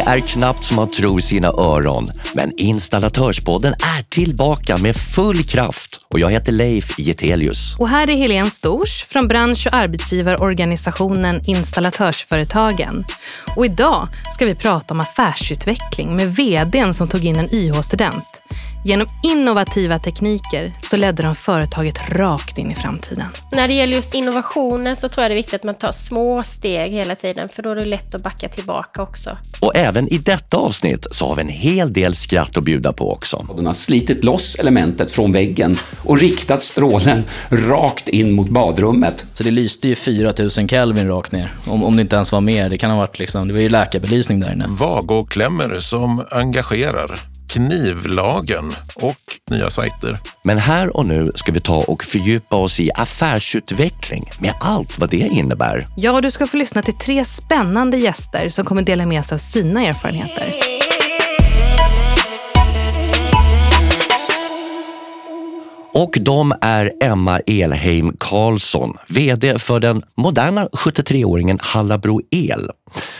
Det 0.00 0.10
är 0.10 0.20
knappt 0.20 0.64
som 0.64 0.76
man 0.76 0.88
tror 0.88 1.20
sina 1.20 1.48
öron, 1.48 2.12
men 2.34 2.52
Installatörspodden 2.56 3.72
är 3.72 4.02
tillbaka 4.02 4.78
med 4.78 4.96
full 4.96 5.44
kraft 5.44 6.00
och 6.08 6.20
jag 6.20 6.30
heter 6.30 6.52
Leif 6.52 6.98
Getelius. 6.98 7.76
Och 7.78 7.88
här 7.88 8.10
är 8.10 8.16
Helene 8.16 8.50
Stors 8.50 9.04
från 9.04 9.28
bransch 9.28 9.66
och 9.66 9.74
arbetsgivarorganisationen 9.74 11.40
Installatörsföretagen. 11.46 13.04
Och 13.56 13.66
idag 13.66 14.08
ska 14.32 14.46
vi 14.46 14.54
prata 14.54 14.94
om 14.94 15.00
affärsutveckling 15.00 16.16
med 16.16 16.36
vdn 16.36 16.94
som 16.94 17.08
tog 17.08 17.24
in 17.24 17.36
en 17.36 17.54
YH-student. 17.54 18.42
Genom 18.84 19.06
innovativa 19.22 19.98
tekniker 19.98 20.72
så 20.90 20.96
ledde 20.96 21.22
de 21.22 21.34
företaget 21.34 22.10
rakt 22.10 22.58
in 22.58 22.70
i 22.70 22.74
framtiden. 22.74 23.26
När 23.52 23.68
det 23.68 23.74
gäller 23.74 23.94
just 23.94 24.14
innovationer 24.14 24.94
så 24.94 25.08
tror 25.08 25.24
jag 25.24 25.30
det 25.30 25.34
är 25.34 25.36
viktigt 25.36 25.54
att 25.54 25.64
man 25.64 25.74
tar 25.74 25.92
små 25.92 26.42
steg 26.42 26.92
hela 26.92 27.14
tiden 27.14 27.48
för 27.48 27.62
då 27.62 27.70
är 27.70 27.74
det 27.74 27.84
lätt 27.84 28.14
att 28.14 28.22
backa 28.22 28.48
tillbaka 28.48 29.02
också. 29.02 29.36
Och 29.60 29.76
även 29.76 30.08
i 30.08 30.18
detta 30.18 30.56
avsnitt 30.56 31.06
så 31.10 31.28
har 31.28 31.36
vi 31.36 31.42
en 31.42 31.48
hel 31.48 31.92
del 31.92 32.14
skratt 32.14 32.56
att 32.56 32.64
bjuda 32.64 32.92
på 32.92 33.12
också. 33.12 33.46
Den 33.56 33.66
har 33.66 33.74
slitit 33.74 34.24
loss 34.24 34.54
elementet 34.54 35.10
från 35.10 35.32
väggen 35.32 35.76
och 36.04 36.18
riktat 36.18 36.62
strålen 36.62 37.24
rakt 37.48 38.08
in 38.08 38.32
mot 38.32 38.48
badrummet. 38.48 39.26
Så 39.32 39.44
det 39.44 39.50
lyste 39.50 39.88
ju 39.88 39.94
4000 39.94 40.68
Kelvin 40.68 41.08
rakt 41.08 41.32
ner, 41.32 41.52
om, 41.66 41.84
om 41.84 41.96
det 41.96 42.02
inte 42.02 42.16
ens 42.16 42.32
var 42.32 42.40
mer. 42.40 42.68
Det 42.68 42.78
kan 42.78 42.90
ha 42.90 42.98
varit 42.98 43.18
liksom, 43.18 43.48
det 43.48 43.54
var 43.54 43.60
ju 43.60 43.68
läkarbelysning 43.68 44.40
där 44.40 44.52
inne. 44.52 44.66
Vago-klämmer 44.68 45.80
som 45.80 46.24
engagerar 46.30 47.29
knivlagen 47.52 48.74
och 48.94 49.16
nya 49.50 49.70
sajter. 49.70 50.18
Men 50.44 50.58
här 50.58 50.96
och 50.96 51.06
nu 51.06 51.30
ska 51.34 51.52
vi 51.52 51.60
ta 51.60 51.76
och 51.76 52.04
fördjupa 52.04 52.56
oss 52.56 52.80
i 52.80 52.90
affärsutveckling 52.94 54.24
med 54.38 54.54
allt 54.60 54.98
vad 54.98 55.10
det 55.10 55.16
innebär. 55.16 55.86
Ja, 55.96 56.20
du 56.20 56.30
ska 56.30 56.46
få 56.46 56.56
lyssna 56.56 56.82
till 56.82 56.94
tre 56.94 57.24
spännande 57.24 57.96
gäster 57.96 58.48
som 58.50 58.64
kommer 58.64 58.82
dela 58.82 59.06
med 59.06 59.24
sig 59.24 59.34
av 59.34 59.38
sina 59.38 59.82
erfarenheter. 59.86 60.69
Och 65.92 66.18
de 66.20 66.54
är 66.60 66.92
Emma 67.00 67.40
Elheim 67.46 68.16
Karlsson, 68.18 68.96
VD 69.08 69.58
för 69.58 69.80
den 69.80 70.02
moderna 70.14 70.68
73-åringen 70.72 71.58
Hallabro 71.62 72.20
El. 72.30 72.70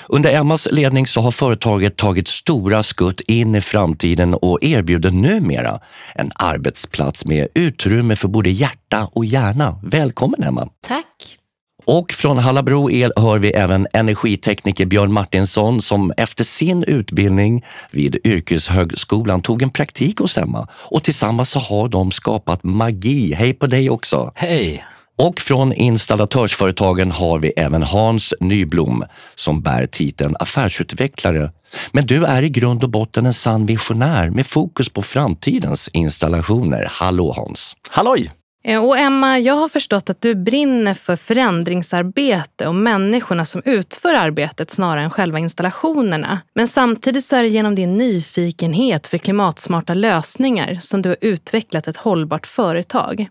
Under 0.09 0.35
Emmas 0.35 0.69
ledning 0.71 1.07
så 1.07 1.21
har 1.21 1.31
företaget 1.31 1.97
tagit 1.97 2.29
stora 2.29 2.83
skutt 2.83 3.21
in 3.21 3.55
i 3.55 3.61
framtiden 3.61 4.35
och 4.35 4.65
erbjuder 4.65 5.11
numera 5.11 5.81
en 6.15 6.31
arbetsplats 6.35 7.25
med 7.25 7.49
utrymme 7.55 8.17
för 8.17 8.29
både 8.29 8.51
hjärta 8.51 9.09
och 9.13 9.25
hjärna. 9.25 9.81
Välkommen 9.83 10.43
Emma! 10.43 10.69
Tack! 10.87 11.40
Och 11.85 12.13
från 12.13 12.39
Hallabro 12.39 12.91
El 12.91 13.13
hör 13.17 13.39
vi 13.39 13.51
även 13.51 13.87
energitekniker 13.93 14.87
Björn 14.87 15.13
Martinsson 15.13 15.83
som 15.83 16.13
efter 16.17 16.45
sin 16.45 16.85
utbildning 16.85 17.65
vid 17.91 18.17
Yrkeshögskolan 18.25 19.43
tog 19.43 19.63
en 19.63 19.71
praktik 19.71 20.19
hos 20.19 20.39
Emma 20.39 20.69
och 20.73 21.05
tillsammans 21.05 21.51
så 21.51 21.59
har 21.59 21.89
de 21.89 22.11
skapat 22.11 22.65
magi. 22.65 23.35
Hej 23.35 23.55
på 23.55 23.67
dig 23.67 23.91
också! 23.91 24.33
Hej! 24.35 24.85
Och 25.19 25.41
från 25.41 25.73
installatörsföretagen 25.73 27.11
har 27.11 27.39
vi 27.39 27.49
även 27.57 27.83
Hans 27.83 28.35
Nyblom 28.41 29.05
som 29.35 29.63
bär 29.63 29.87
titeln 29.87 30.37
affärsutvecklare. 30.41 31.53
Men 31.93 32.07
du 32.07 32.25
är 32.25 32.43
i 32.43 32.49
grund 32.49 32.85
och 32.85 32.91
botten 32.91 33.27
en 33.27 33.35
sann 33.35 33.67
visionär 33.67 34.31
med 34.31 34.47
fokus 34.47 34.89
på 34.89 35.03
framtidens 35.03 35.89
installationer. 35.93 36.87
Hallå 36.91 37.33
Hans! 37.37 37.77
Halloj! 37.91 38.40
Eh, 38.65 38.85
och 38.85 38.99
Emma, 38.99 39.39
jag 39.39 39.55
har 39.55 39.69
förstått 39.69 40.11
att 40.11 40.21
du 40.21 40.35
brinner 40.35 40.95
för 40.95 41.17
förändringsarbete 41.17 42.67
och 42.67 42.75
människorna 42.75 43.45
som 43.45 43.63
utför 43.65 44.15
arbetet 44.15 44.71
snarare 44.71 45.05
än 45.05 45.11
själva 45.11 45.39
installationerna. 45.39 46.41
Men 46.55 46.69
samtidigt 46.69 47.25
så 47.25 47.37
är 47.37 47.43
det 47.43 47.49
genom 47.49 47.75
din 47.75 47.99
nyfikenhet 47.99 49.07
för 49.07 49.19
klimatsmarta 49.19 49.95
lösningar 49.95 50.79
som 50.81 51.03
du 51.03 51.09
har 51.09 51.17
utvecklat 51.21 51.89
ett 51.89 51.97
hållbart 51.97 52.47
företag. 52.47 53.29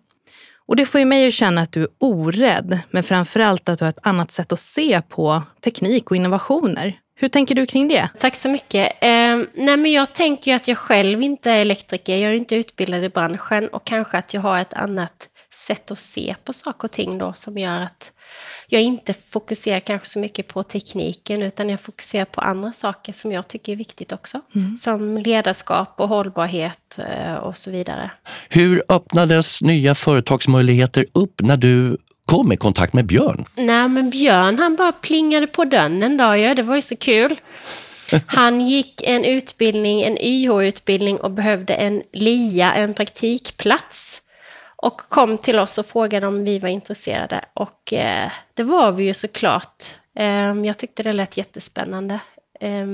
Och 0.68 0.76
det 0.76 0.86
får 0.86 1.00
ju 1.00 1.06
mig 1.06 1.28
att 1.28 1.34
känna 1.34 1.62
att 1.62 1.72
du 1.72 1.82
är 1.82 1.90
orädd, 2.00 2.80
men 2.92 3.04
framförallt 3.04 3.70
att 3.70 3.80
du 3.80 3.86
har 3.86 3.90
ett 3.90 4.00
annat 4.08 4.32
sätt 4.32 4.52
att 4.52 4.60
se 4.60 5.02
på 5.02 5.44
teknik 5.64 6.12
och 6.12 6.16
innovationer. 6.16 7.00
Hur 7.22 7.30
tänker 7.30 7.56
du 7.56 7.66
kring 7.66 7.88
det? 7.88 8.10
Tack 8.20 8.36
så 8.36 8.50
mycket. 8.50 8.90
Eh, 9.02 9.38
nej 9.54 9.78
men 9.78 9.92
jag 9.92 10.14
tänker 10.14 10.52
ju 10.52 10.56
att 10.56 10.68
jag 10.68 10.78
själv 10.78 11.22
inte 11.22 11.52
är 11.52 11.62
elektriker, 11.62 12.18
jag 12.18 12.32
är 12.32 12.36
inte 12.36 12.56
utbildad 12.56 13.04
i 13.04 13.10
branschen 13.10 13.68
och 13.68 13.86
kanske 13.86 14.18
att 14.18 14.34
jag 14.34 14.42
har 14.42 14.60
ett 14.60 14.74
annat 14.74 15.30
sätt 15.54 15.92
att 15.92 16.00
se 16.00 16.36
på 16.44 16.54
saker 16.54 16.88
och 16.88 16.92
ting 16.92 17.18
då 17.18 17.34
som 17.34 17.58
gör 17.58 17.80
att 17.80 18.12
jag 18.68 18.82
inte 18.82 19.14
fokuserar 19.14 19.80
kanske 19.80 20.08
så 20.08 20.20
mycket 20.20 20.48
på 20.48 20.64
tekniken 20.64 21.42
utan 21.42 21.70
jag 21.70 21.80
fokuserar 21.80 22.26
på 22.26 22.42
andra 22.42 22.74
saker 22.74 23.14
som 23.14 23.32
jag 23.32 23.48
tycker 23.48 23.72
är 23.72 23.76
viktigt 23.76 24.12
också. 24.12 24.42
Som 24.80 25.18
ledarskap 25.18 25.94
och 25.98 26.08
hållbarhet 26.08 27.00
eh, 27.10 27.34
och 27.34 27.58
så 27.58 27.72
vidare. 27.72 28.12
Hur 28.50 28.84
öppnades 28.90 29.62
nya 29.62 29.96
företagsmöjligheter 29.96 31.06
upp 31.14 31.42
när 31.42 31.58
du 31.58 31.98
kom 32.30 32.52
i 32.52 32.58
kontakt 32.58 32.94
med 32.94 33.06
Björn? 33.06 33.46
Nej, 33.56 33.88
men 33.88 34.10
Björn 34.10 34.60
han 34.60 34.76
bara 34.76 34.92
plingade 34.92 35.48
på 35.48 35.66
dörren 35.66 36.04
en 36.04 36.18
dag 36.18 36.40
Ja, 36.40 36.56
Det 36.56 36.64
var 36.64 36.76
ju 36.76 36.82
så 36.82 36.96
kul. 36.96 37.40
Han 38.26 38.62
gick 38.62 39.02
en 39.02 39.26
utbildning, 39.26 40.02
en 40.02 40.18
YH-utbildning 40.18 41.18
och 41.18 41.32
behövde 41.32 41.74
en 41.74 42.04
LIA, 42.14 42.74
en 42.74 42.94
praktikplats. 42.94 44.22
Och 44.76 45.02
kom 45.02 45.38
till 45.38 45.60
oss 45.60 45.78
och 45.78 45.86
frågade 45.86 46.28
om 46.28 46.44
vi 46.44 46.60
var 46.60 46.70
intresserade. 46.70 47.46
Och 47.54 47.94
eh, 47.94 48.32
det 48.54 48.64
var 48.64 48.92
vi 48.92 49.04
ju 49.04 49.14
såklart. 49.14 49.84
Eh, 50.16 50.54
jag 50.54 50.78
tyckte 50.78 51.04
det 51.04 51.14
lät 51.14 51.38
jättespännande. 51.38 52.20
Eh, 52.62 52.88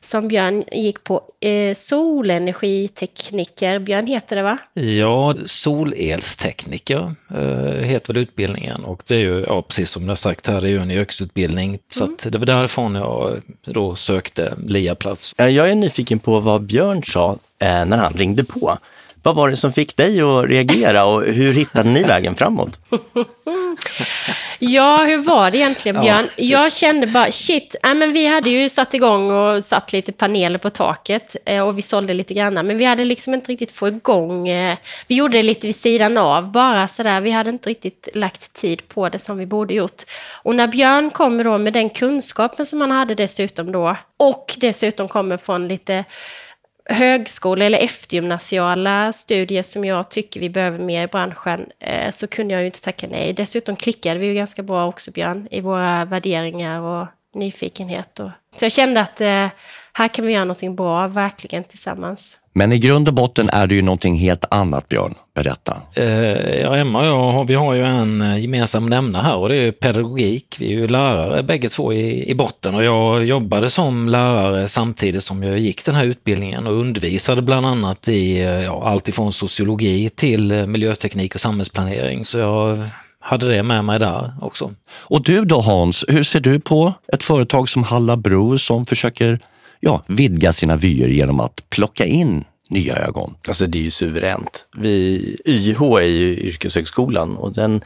som 0.00 0.28
Björn 0.28 0.64
gick 0.72 1.04
på 1.04 1.22
eh, 1.40 1.74
solenergitekniker. 1.74 3.78
Björn 3.78 4.06
heter 4.06 4.36
det 4.36 4.42
va? 4.42 4.58
Ja, 4.74 5.34
solelstekniker 5.46 7.14
eh, 7.34 7.84
heter 7.86 8.12
väl 8.14 8.22
utbildningen 8.22 8.84
och 8.84 9.02
det 9.08 9.14
är 9.14 9.18
ju, 9.18 9.44
ja, 9.48 9.62
precis 9.62 9.90
som 9.90 10.02
du 10.02 10.08
har 10.08 10.16
sagt 10.16 10.46
här, 10.46 10.60
det 10.60 10.68
är 10.68 10.70
ju 10.70 10.78
en 10.78 10.90
yrkesutbildning. 10.90 11.78
Så 11.90 12.04
att 12.04 12.26
det 12.32 12.38
var 12.38 12.46
därifrån 12.46 12.94
jag 12.94 13.40
då 13.64 13.94
sökte 13.94 14.54
LIA-plats. 14.66 15.34
Eh, 15.38 15.48
Jag 15.48 15.70
är 15.70 15.74
nyfiken 15.74 16.18
på 16.18 16.40
vad 16.40 16.62
Björn 16.62 17.02
sa 17.04 17.30
eh, 17.58 17.84
när 17.84 17.96
han 17.96 18.12
ringde 18.12 18.44
på. 18.44 18.78
Vad 19.22 19.34
var 19.34 19.50
det 19.50 19.56
som 19.56 19.72
fick 19.72 19.96
dig 19.96 20.20
att 20.20 20.44
reagera 20.48 21.04
och 21.04 21.22
hur 21.24 21.52
hittade 21.52 21.88
ni 21.88 22.02
vägen 22.02 22.34
framåt? 22.34 22.80
Ja, 24.58 25.04
hur 25.04 25.18
var 25.18 25.50
det 25.50 25.58
egentligen 25.58 25.96
Ja, 25.96 26.02
Björn? 26.02 26.26
det- 26.36 26.44
Jag 26.44 26.72
kände 26.72 27.06
bara, 27.06 27.32
shit, 27.32 27.76
äh, 27.84 27.94
men 27.94 28.12
vi 28.12 28.26
hade 28.26 28.50
ju 28.50 28.68
satt 28.68 28.94
igång 28.94 29.30
och 29.30 29.64
satt 29.64 29.92
lite 29.92 30.12
paneler 30.12 30.58
på 30.58 30.70
taket 30.70 31.36
eh, 31.44 31.60
och 31.68 31.78
vi 31.78 31.82
sålde 31.82 32.14
lite 32.14 32.34
grann, 32.34 32.54
men 32.54 32.78
vi 32.78 32.84
hade 32.84 33.04
liksom 33.04 33.34
inte 33.34 33.52
riktigt 33.52 33.72
få 33.72 33.88
igång, 33.88 34.48
eh, 34.48 34.76
vi 35.06 35.14
gjorde 35.14 35.38
det 35.38 35.42
lite 35.42 35.66
vid 35.66 35.76
sidan 35.76 36.18
av 36.18 36.52
bara 36.52 36.88
sådär, 36.88 37.20
vi 37.20 37.30
hade 37.30 37.50
inte 37.50 37.68
riktigt 37.70 38.08
lagt 38.14 38.52
tid 38.52 38.88
på 38.88 39.08
det 39.08 39.18
som 39.18 39.38
vi 39.38 39.46
borde 39.46 39.74
gjort. 39.74 40.02
Och 40.42 40.54
när 40.54 40.66
Björn 40.66 41.10
kommer 41.10 41.44
då 41.44 41.58
med 41.58 41.72
den 41.72 41.90
kunskapen 41.90 42.66
som 42.66 42.80
han 42.80 42.90
hade 42.90 43.14
dessutom 43.14 43.72
då, 43.72 43.96
och 44.16 44.54
dessutom 44.58 45.08
kommer 45.08 45.36
från 45.36 45.68
lite 45.68 46.04
högskole 46.84 47.64
eller 47.64 47.78
eftergymnasiala 47.78 49.12
studier 49.12 49.62
som 49.62 49.84
jag 49.84 50.08
tycker 50.10 50.40
vi 50.40 50.50
behöver 50.50 50.78
mer 50.78 51.04
i 51.04 51.06
branschen 51.06 51.66
eh, 51.78 52.10
så 52.10 52.26
kunde 52.26 52.54
jag 52.54 52.60
ju 52.60 52.66
inte 52.66 52.82
tacka 52.82 53.06
nej. 53.10 53.32
Dessutom 53.32 53.76
klickade 53.76 54.20
vi 54.20 54.26
ju 54.26 54.34
ganska 54.34 54.62
bra 54.62 54.86
också 54.86 55.10
Björn 55.10 55.48
i 55.50 55.60
våra 55.60 56.04
värderingar 56.04 56.80
och 56.80 57.06
nyfikenhet. 57.34 58.20
Och, 58.20 58.30
så 58.56 58.64
jag 58.64 58.72
kände 58.72 59.00
att 59.00 59.20
eh, 59.20 59.48
här 59.92 60.08
kan 60.08 60.26
vi 60.26 60.32
göra 60.32 60.44
någonting 60.44 60.76
bra, 60.76 61.08
verkligen 61.08 61.64
tillsammans. 61.64 62.38
Men 62.54 62.72
i 62.72 62.78
grund 62.78 63.08
och 63.08 63.14
botten 63.14 63.48
är 63.48 63.66
det 63.66 63.74
ju 63.74 63.82
någonting 63.82 64.16
helt 64.16 64.44
annat, 64.50 64.88
Björn. 64.88 65.14
Berätta. 65.34 65.76
Eh, 65.94 66.60
ja, 66.60 66.76
Emma 66.76 67.00
och 67.00 67.06
jag, 67.06 67.32
har- 67.32 67.44
vi 67.44 67.54
har 67.54 67.74
ju 67.74 67.82
en 67.84 68.22
eh, 68.22 68.38
gemensam 68.38 68.86
nämnare 68.86 69.22
här 69.22 69.36
och 69.36 69.48
det 69.48 69.56
är 69.56 69.72
pedagogik. 69.72 70.56
Vi 70.58 70.66
är 70.66 70.70
ju 70.70 70.88
lärare 70.88 71.42
bägge 71.42 71.68
två 71.68 71.92
i, 71.92 72.30
i 72.30 72.34
botten 72.34 72.74
och 72.74 72.84
jag 72.84 73.24
jobbade 73.24 73.70
som 73.70 74.08
lärare 74.08 74.68
samtidigt 74.68 75.24
som 75.24 75.42
jag 75.42 75.58
gick 75.58 75.84
den 75.84 75.94
här 75.94 76.04
utbildningen 76.04 76.66
och 76.66 76.72
undervisade 76.80 77.42
bland 77.42 77.66
annat 77.66 78.08
i 78.08 78.38
eh, 78.40 78.46
ja, 78.50 78.82
allt 78.84 79.08
ifrån 79.08 79.32
sociologi 79.32 80.10
till 80.10 80.66
miljöteknik 80.66 81.34
och 81.34 81.40
samhällsplanering. 81.40 82.24
Så 82.24 82.38
jag 82.38 82.78
hade 83.20 83.48
det 83.48 83.62
med 83.62 83.84
mig 83.84 83.98
där 83.98 84.32
också. 84.40 84.70
Och 84.94 85.22
du 85.24 85.44
då 85.44 85.60
Hans, 85.60 86.04
hur 86.08 86.22
ser 86.22 86.40
du 86.40 86.60
på 86.60 86.92
ett 87.12 87.24
företag 87.24 87.68
som 87.68 87.82
Hallabro 87.84 88.58
som 88.58 88.86
försöker 88.86 89.40
ja, 89.84 90.04
vidga 90.06 90.52
sina 90.52 90.76
vyer 90.76 91.08
genom 91.08 91.40
att 91.40 91.70
plocka 91.70 92.04
in 92.04 92.44
nya 92.70 92.96
ögon? 92.96 93.34
Alltså 93.48 93.66
det 93.66 93.78
är 93.78 93.82
ju 93.82 93.90
suveränt. 93.90 94.66
Vi, 94.76 95.36
YH 95.44 95.82
är 95.82 96.00
ju 96.02 96.36
yrkeshögskolan 96.36 97.36
och 97.36 97.52
den, 97.52 97.84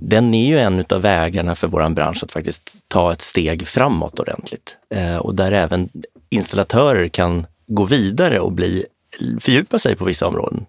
den 0.00 0.34
är 0.34 0.46
ju 0.46 0.58
en 0.58 0.84
av 0.90 1.02
vägarna 1.02 1.54
för 1.54 1.68
vår 1.68 1.88
bransch 1.88 2.24
att 2.24 2.32
faktiskt 2.32 2.76
ta 2.88 3.12
ett 3.12 3.22
steg 3.22 3.66
framåt 3.66 4.18
ordentligt. 4.18 4.76
Eh, 4.94 5.16
och 5.16 5.34
där 5.34 5.52
även 5.52 5.88
installatörer 6.30 7.08
kan 7.08 7.46
gå 7.66 7.84
vidare 7.84 8.40
och 8.40 8.52
bli, 8.52 8.84
fördjupa 9.40 9.78
sig 9.78 9.96
på 9.96 10.04
vissa 10.04 10.26
områden. 10.26 10.66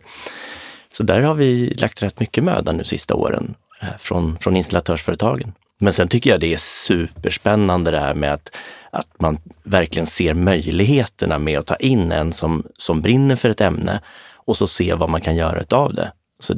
Så 0.93 1.03
där 1.03 1.21
har 1.21 1.35
vi 1.35 1.73
lagt 1.77 2.03
rätt 2.03 2.19
mycket 2.19 2.43
möda 2.43 2.71
nu 2.71 2.83
sista 2.83 3.15
åren 3.15 3.55
eh, 3.81 3.97
från, 3.99 4.37
från 4.41 4.57
installatörsföretagen. 4.57 5.53
Men 5.79 5.93
sen 5.93 6.07
tycker 6.07 6.29
jag 6.29 6.39
det 6.39 6.53
är 6.53 6.57
superspännande 6.57 7.91
det 7.91 7.99
här 7.99 8.13
med 8.13 8.33
att, 8.33 8.55
att 8.95 9.21
man 9.21 9.37
verkligen 9.63 10.05
ser 10.05 10.33
möjligheterna 10.33 11.39
med 11.39 11.59
att 11.59 11.65
ta 11.65 11.75
in 11.75 12.11
en 12.11 12.33
som, 12.33 12.63
som 12.77 13.01
brinner 13.01 13.35
för 13.35 13.49
ett 13.49 13.61
ämne 13.61 14.01
och 14.33 14.57
så 14.57 14.67
se 14.67 14.93
vad 14.93 15.09
man 15.09 15.21
kan 15.21 15.35
göra 15.35 15.77
av 15.77 15.93
det. 15.93 16.11
Så 16.39 16.53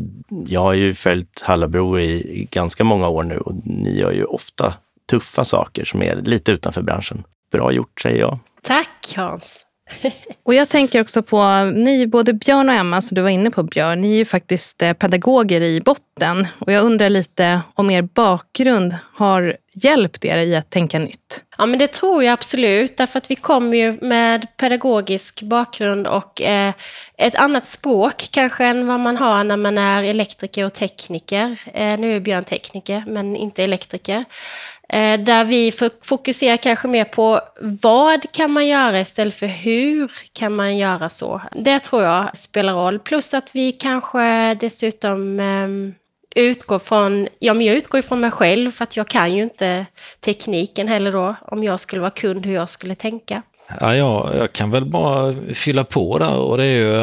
jag 0.47 0.61
har 0.61 0.73
ju 0.73 0.93
följt 0.93 1.41
Hallabro 1.41 1.99
i, 1.99 2.47
ganska 2.51 2.83
många 2.83 3.07
år 3.07 3.23
nu 3.23 3.37
och 3.37 3.53
ni 3.63 3.99
gör 3.99 4.11
ju 4.11 4.23
ofta 4.23 4.73
tuffa 5.09 5.43
saker 5.43 5.85
som 5.85 6.01
är 6.01 6.15
lite 6.15 6.51
utanför 6.51 6.81
branschen. 6.81 7.23
Bra 7.51 7.71
gjort 7.71 8.01
säger 8.01 8.19
jag. 8.19 8.39
Tack 8.61 9.13
Hans! 9.15 9.63
Och 10.43 10.53
jag 10.53 10.69
tänker 10.69 11.01
också 11.01 11.23
på, 11.23 11.63
ni 11.75 12.07
både 12.07 12.33
Björn 12.33 12.69
och 12.69 12.75
Emma, 12.75 13.01
som 13.01 13.15
du 13.15 13.21
var 13.21 13.29
inne 13.29 13.51
på 13.51 13.63
Björn, 13.63 14.01
ni 14.01 14.13
är 14.13 14.17
ju 14.17 14.25
faktiskt 14.25 14.81
eh, 14.81 14.93
pedagoger 14.93 15.61
i 15.61 15.81
botten. 15.81 16.47
Och 16.59 16.71
jag 16.71 16.83
undrar 16.83 17.09
lite 17.09 17.61
om 17.73 17.89
er 17.89 18.01
bakgrund 18.01 18.95
har 19.13 19.57
hjälpt 19.83 20.25
er 20.25 20.37
i 20.37 20.55
att 20.55 20.69
tänka 20.69 20.99
nytt? 20.99 21.43
Ja, 21.57 21.65
men 21.65 21.79
det 21.79 21.87
tror 21.87 22.23
jag 22.23 22.33
absolut. 22.33 22.97
Därför 22.97 23.17
att 23.17 23.31
vi 23.31 23.35
kommer 23.35 23.77
ju 23.77 23.97
med 24.01 24.47
pedagogisk 24.57 25.41
bakgrund 25.41 26.07
och 26.07 26.41
eh, 26.41 26.73
ett 27.17 27.35
annat 27.35 27.65
språk 27.65 28.27
kanske 28.31 28.65
än 28.65 28.87
vad 28.87 28.99
man 28.99 29.17
har 29.17 29.43
när 29.43 29.57
man 29.57 29.77
är 29.77 30.03
elektriker 30.03 30.65
och 30.65 30.73
tekniker. 30.73 31.57
Eh, 31.73 31.99
nu 31.99 32.15
är 32.15 32.19
Björn 32.19 32.43
tekniker, 32.43 33.03
men 33.07 33.35
inte 33.35 33.63
elektriker. 33.63 34.25
Eh, 34.89 35.19
där 35.19 35.45
vi 35.45 35.73
fokuserar 36.01 36.57
kanske 36.57 36.87
mer 36.87 37.03
på 37.03 37.41
vad 37.61 38.31
kan 38.31 38.51
man 38.51 38.67
göra 38.67 38.99
istället 38.99 39.35
för 39.35 39.47
hur 39.47 40.11
kan 40.33 40.55
man 40.55 40.77
göra 40.77 41.09
så. 41.09 41.41
Det 41.55 41.79
tror 41.79 42.03
jag 42.03 42.37
spelar 42.37 42.73
roll. 42.73 42.99
Plus 42.99 43.33
att 43.33 43.55
vi 43.55 43.71
kanske 43.71 44.53
dessutom 44.53 45.39
ehm, 45.39 45.93
Utgå 46.37 46.67
utgår 46.67 46.79
från, 46.79 47.27
ja 47.39 47.53
men 47.53 47.65
jag 47.65 47.75
utgår 47.75 47.99
ifrån 47.99 48.19
mig 48.19 48.31
själv 48.31 48.71
för 48.71 48.83
att 48.83 48.97
jag 48.97 49.07
kan 49.07 49.35
ju 49.35 49.43
inte 49.43 49.85
tekniken 50.19 50.87
heller 50.87 51.11
då, 51.11 51.35
om 51.41 51.63
jag 51.63 51.79
skulle 51.79 52.01
vara 52.01 52.11
kund, 52.11 52.45
hur 52.45 52.53
jag 52.53 52.69
skulle 52.69 52.95
tänka. 52.95 53.41
Ja, 53.79 53.95
jag, 53.95 54.35
jag 54.35 54.53
kan 54.53 54.71
väl 54.71 54.85
bara 54.85 55.33
fylla 55.53 55.83
på 55.83 56.19
där 56.19 56.35
och 56.35 56.57
det 56.57 56.65
är 56.65 56.79
ju 56.79 57.01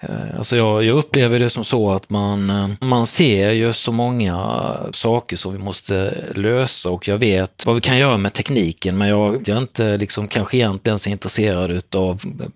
eh, 0.00 0.36
Alltså 0.38 0.56
jag, 0.56 0.84
jag, 0.84 0.96
upplever 0.98 1.38
det 1.38 1.50
som 1.50 1.64
så 1.64 1.92
att 1.92 2.10
man, 2.10 2.50
eh, 2.50 2.68
man 2.80 3.06
ser 3.06 3.50
ju 3.50 3.72
så 3.72 3.92
många 3.92 4.76
saker 4.90 5.36
som 5.36 5.52
vi 5.52 5.58
måste 5.58 6.24
lösa 6.34 6.90
och 6.90 7.08
jag 7.08 7.18
vet 7.18 7.66
vad 7.66 7.74
vi 7.74 7.80
kan 7.80 7.98
göra 7.98 8.16
med 8.16 8.32
tekniken 8.32 8.98
men 8.98 9.08
jag, 9.08 9.34
jag 9.48 9.56
är 9.56 9.60
inte 9.60 9.96
liksom 9.96 10.28
kanske 10.28 10.56
egentligen 10.56 10.98
så 10.98 11.10
intresserad 11.10 11.70
utav 11.70 12.20
eh, 12.40 12.46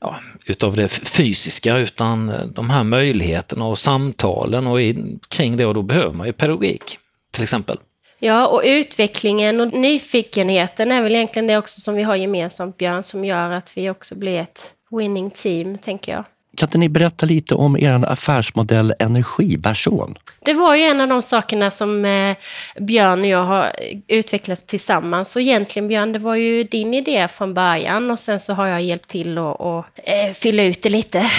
ja, 0.00 0.16
utav 0.46 0.76
det 0.76 0.88
fysiska 0.88 1.76
utan 1.76 2.32
de 2.54 2.70
här 2.70 2.84
möjligheterna 2.84 3.64
och 3.64 3.78
samtalen 3.78 4.66
och 4.66 4.82
i, 4.82 5.18
kring 5.28 5.56
det 5.56 5.66
och 5.66 5.74
då 5.74 5.82
behöver 5.82 6.12
man 6.12 6.26
ju 6.26 6.32
pedagogik 6.32 6.98
till 7.30 7.42
exempel. 7.42 7.78
Ja, 8.18 8.46
och 8.46 8.62
utvecklingen 8.64 9.60
och 9.60 9.72
nyfikenheten 9.72 10.92
är 10.92 11.02
väl 11.02 11.14
egentligen 11.14 11.46
det 11.46 11.58
också 11.58 11.80
som 11.80 11.94
vi 11.94 12.02
har 12.02 12.16
gemensamt, 12.16 12.76
Björn, 12.76 13.02
som 13.02 13.24
gör 13.24 13.50
att 13.50 13.76
vi 13.76 13.90
också 13.90 14.14
blir 14.14 14.38
ett 14.38 14.74
winning 14.90 15.30
team, 15.30 15.78
tänker 15.78 16.12
jag. 16.12 16.24
Kan 16.56 16.66
inte 16.66 16.78
ni 16.78 16.88
berätta 16.88 17.26
lite 17.26 17.54
om 17.54 17.76
er 17.76 18.04
affärsmodell 18.04 18.94
Energiberson? 18.98 20.14
Det 20.44 20.54
var 20.54 20.74
ju 20.74 20.82
en 20.82 21.00
av 21.00 21.08
de 21.08 21.22
sakerna 21.22 21.70
som 21.70 22.04
eh, 22.04 22.36
Björn 22.78 23.20
och 23.20 23.26
jag 23.26 23.44
har 23.44 23.72
utvecklat 24.08 24.66
tillsammans. 24.66 25.36
Och 25.36 25.42
egentligen 25.42 25.88
Björn, 25.88 26.12
det 26.12 26.18
var 26.18 26.34
ju 26.34 26.64
din 26.64 26.94
idé 26.94 27.28
från 27.28 27.54
början 27.54 28.10
och 28.10 28.18
sen 28.18 28.40
så 28.40 28.52
har 28.52 28.66
jag 28.66 28.82
hjälpt 28.82 29.08
till 29.08 29.38
att 29.38 29.84
eh, 30.04 30.32
fylla 30.34 30.62
ut 30.62 30.82
det 30.82 30.90
lite. 30.90 31.30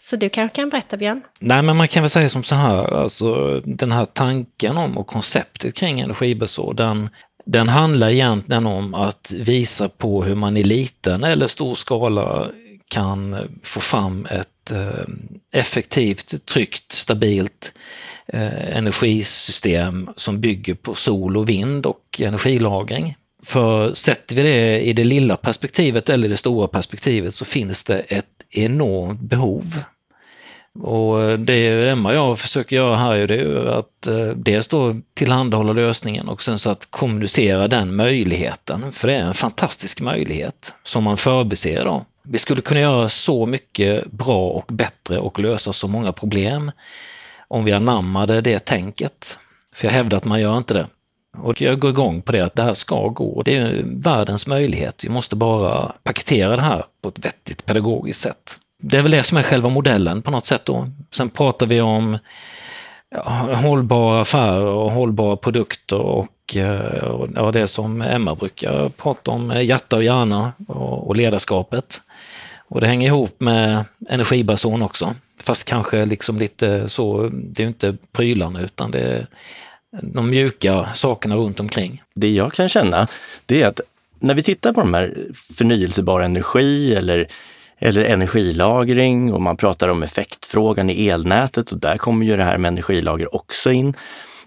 Så 0.00 0.16
du 0.16 0.28
kanske 0.28 0.56
kan 0.56 0.68
berätta 0.68 0.96
Björn? 0.96 1.20
Nej, 1.38 1.62
men 1.62 1.76
man 1.76 1.88
kan 1.88 2.02
väl 2.02 2.10
säga 2.10 2.28
som 2.28 2.42
så 2.42 2.54
här, 2.54 2.94
alltså 3.02 3.60
den 3.64 3.92
här 3.92 4.04
tanken 4.04 4.76
om 4.76 4.98
och 4.98 5.06
konceptet 5.06 5.74
kring 5.74 6.00
energibesår, 6.00 6.74
den, 6.74 7.08
den 7.46 7.68
handlar 7.68 8.10
egentligen 8.10 8.66
om 8.66 8.94
att 8.94 9.32
visa 9.38 9.88
på 9.88 10.24
hur 10.24 10.34
man 10.34 10.56
i 10.56 10.62
liten 10.62 11.24
eller 11.24 11.46
stor 11.46 11.74
skala 11.74 12.50
kan 12.88 13.48
få 13.62 13.80
fram 13.80 14.26
ett 14.26 14.70
eh, 14.70 15.04
effektivt, 15.52 16.46
tryggt, 16.46 16.92
stabilt 16.92 17.72
eh, 18.26 18.76
energisystem 18.76 20.10
som 20.16 20.40
bygger 20.40 20.74
på 20.74 20.94
sol 20.94 21.36
och 21.36 21.48
vind 21.48 21.86
och 21.86 22.20
energilagring. 22.20 23.16
För 23.42 23.94
sätter 23.94 24.36
vi 24.36 24.42
det 24.42 24.80
i 24.80 24.92
det 24.92 25.04
lilla 25.04 25.36
perspektivet 25.36 26.08
eller 26.08 26.28
det 26.28 26.36
stora 26.36 26.68
perspektivet 26.68 27.34
så 27.34 27.44
finns 27.44 27.84
det 27.84 27.98
ett 27.98 28.26
enormt 28.50 29.20
behov. 29.20 29.82
Och 30.80 31.38
det 31.38 31.88
Emma 31.88 32.08
och 32.08 32.14
jag 32.14 32.38
försöker 32.38 32.76
göra 32.76 32.96
här 32.96 33.14
är 33.14 33.32
ju 33.32 33.70
att 33.70 34.06
eh, 34.06 34.26
dels 34.26 34.68
då 34.68 34.96
tillhandahålla 35.14 35.72
lösningen 35.72 36.28
och 36.28 36.42
sen 36.42 36.58
så 36.58 36.70
att 36.70 36.90
kommunicera 36.90 37.68
den 37.68 37.96
möjligheten, 37.96 38.92
för 38.92 39.08
det 39.08 39.14
är 39.14 39.24
en 39.24 39.34
fantastisk 39.34 40.00
möjlighet 40.00 40.74
som 40.82 41.04
man 41.04 41.16
förbiser 41.16 41.84
då. 41.84 42.04
Vi 42.30 42.38
skulle 42.38 42.60
kunna 42.60 42.80
göra 42.80 43.08
så 43.08 43.46
mycket 43.46 44.10
bra 44.10 44.48
och 44.48 44.64
bättre 44.68 45.18
och 45.18 45.40
lösa 45.40 45.72
så 45.72 45.88
många 45.88 46.12
problem 46.12 46.70
om 47.48 47.64
vi 47.64 47.72
anammade 47.72 48.40
det 48.40 48.58
tänket. 48.58 49.38
För 49.74 49.86
jag 49.86 49.92
hävdar 49.92 50.16
att 50.16 50.24
man 50.24 50.40
gör 50.40 50.58
inte 50.58 50.74
det. 50.74 50.86
Och 51.38 51.60
jag 51.60 51.78
går 51.78 51.90
igång 51.90 52.22
på 52.22 52.32
det 52.32 52.40
att 52.40 52.54
det 52.54 52.62
här 52.62 52.74
ska 52.74 53.08
gå. 53.08 53.42
Det 53.42 53.56
är 53.56 53.82
världens 53.84 54.46
möjlighet. 54.46 55.04
Vi 55.04 55.08
måste 55.08 55.36
bara 55.36 55.92
paketera 56.02 56.56
det 56.56 56.62
här 56.62 56.84
på 57.02 57.08
ett 57.08 57.24
vettigt 57.24 57.66
pedagogiskt 57.66 58.20
sätt. 58.20 58.58
Det 58.82 58.96
är 58.96 59.02
väl 59.02 59.10
det 59.10 59.22
som 59.22 59.38
är 59.38 59.42
själva 59.42 59.68
modellen 59.68 60.22
på 60.22 60.30
något 60.30 60.46
sätt 60.46 60.64
då. 60.64 60.90
Sen 61.10 61.30
pratar 61.30 61.66
vi 61.66 61.80
om 61.80 62.18
ja, 63.10 63.54
hållbara 63.54 64.20
affärer 64.20 64.64
och 64.64 64.92
hållbara 64.92 65.36
produkter 65.36 65.98
och 65.98 66.56
eh, 66.56 67.04
och 67.04 67.28
ja, 67.34 67.52
det 67.52 67.68
som 67.68 68.02
Emma 68.02 68.34
brukar 68.34 68.88
prata 68.88 69.30
om, 69.30 69.62
hjärta 69.62 69.96
och 69.96 70.04
hjärna 70.04 70.52
och, 70.68 71.08
och 71.08 71.16
ledarskapet. 71.16 72.00
Och 72.68 72.80
det 72.80 72.86
hänger 72.86 73.06
ihop 73.06 73.40
med 73.40 73.84
energibason 74.08 74.82
också. 74.82 75.14
Fast 75.40 75.64
kanske 75.64 76.04
liksom 76.04 76.38
lite 76.38 76.88
så, 76.88 77.30
det 77.32 77.62
är 77.62 77.64
ju 77.64 77.68
inte 77.68 77.96
prylarna 78.12 78.60
utan 78.60 78.90
det 78.90 79.00
är 79.00 79.26
de 80.02 80.30
mjuka 80.30 80.88
sakerna 80.94 81.36
runt 81.36 81.60
omkring. 81.60 82.02
Det 82.14 82.30
jag 82.30 82.52
kan 82.52 82.68
känna, 82.68 83.06
det 83.46 83.62
är 83.62 83.66
att 83.66 83.80
när 84.20 84.34
vi 84.34 84.42
tittar 84.42 84.72
på 84.72 84.80
de 84.80 84.94
här 84.94 85.14
förnyelsebar 85.56 86.20
energi 86.20 86.94
eller, 86.94 87.28
eller 87.78 88.04
energilagring 88.04 89.32
och 89.32 89.42
man 89.42 89.56
pratar 89.56 89.88
om 89.88 90.02
effektfrågan 90.02 90.90
i 90.90 91.08
elnätet 91.08 91.70
och 91.70 91.78
där 91.78 91.96
kommer 91.96 92.26
ju 92.26 92.36
det 92.36 92.44
här 92.44 92.58
med 92.58 92.68
energilager 92.68 93.34
också 93.34 93.72
in 93.72 93.94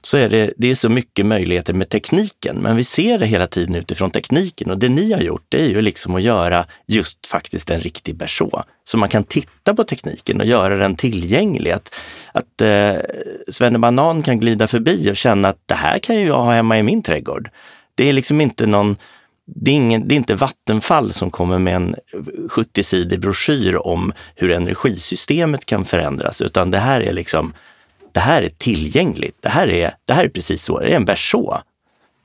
så 0.01 0.17
är 0.17 0.29
det, 0.29 0.53
det 0.57 0.71
är 0.71 0.75
så 0.75 0.89
mycket 0.89 1.25
möjligheter 1.25 1.73
med 1.73 1.89
tekniken. 1.89 2.55
Men 2.55 2.75
vi 2.75 2.83
ser 2.83 3.19
det 3.19 3.25
hela 3.25 3.47
tiden 3.47 3.75
utifrån 3.75 4.11
tekniken 4.11 4.71
och 4.71 4.77
det 4.77 4.89
ni 4.89 5.13
har 5.13 5.21
gjort 5.21 5.45
det 5.49 5.61
är 5.61 5.67
ju 5.67 5.81
liksom 5.81 6.15
att 6.15 6.21
göra 6.21 6.65
just 6.87 7.27
faktiskt 7.27 7.69
en 7.69 7.79
riktig 7.79 8.15
Berså. 8.15 8.63
Så 8.83 8.97
man 8.97 9.09
kan 9.09 9.23
titta 9.23 9.73
på 9.75 9.83
tekniken 9.83 10.41
och 10.41 10.47
göra 10.47 10.75
den 10.75 10.95
tillgänglig. 10.95 11.71
Att, 11.71 11.95
att 12.33 12.61
eh, 12.61 12.95
Svenne 13.49 13.79
Banan 13.79 14.23
kan 14.23 14.39
glida 14.39 14.67
förbi 14.67 15.11
och 15.11 15.17
känna 15.17 15.47
att 15.47 15.59
det 15.65 15.75
här 15.75 15.99
kan 15.99 16.15
ju 16.15 16.25
jag 16.25 16.41
ha 16.41 16.53
hemma 16.53 16.79
i 16.79 16.83
min 16.83 17.03
trädgård. 17.03 17.49
Det 17.95 18.09
är 18.09 18.13
liksom 18.13 18.41
inte 18.41 18.65
någon 18.65 18.95
det 19.55 19.71
är, 19.71 19.75
ingen, 19.75 20.07
det 20.07 20.15
är 20.15 20.17
inte 20.17 20.35
Vattenfall 20.35 21.13
som 21.13 21.31
kommer 21.31 21.59
med 21.59 21.75
en 21.75 21.95
70-sidig 22.49 23.19
broschyr 23.19 23.87
om 23.87 24.13
hur 24.35 24.51
energisystemet 24.51 25.65
kan 25.65 25.85
förändras, 25.85 26.41
utan 26.41 26.71
det 26.71 26.77
här 26.77 27.01
är 27.01 27.13
liksom 27.13 27.53
det 28.13 28.19
här 28.19 28.41
är 28.41 28.49
tillgängligt. 28.49 29.37
Det 29.41 29.49
här 29.49 29.67
är, 29.67 29.93
det 30.05 30.13
här 30.13 30.25
är 30.25 30.29
precis 30.29 30.63
så. 30.63 30.79
Det 30.79 30.91
är 30.91 30.95
en 30.95 31.05
Berså. 31.05 31.61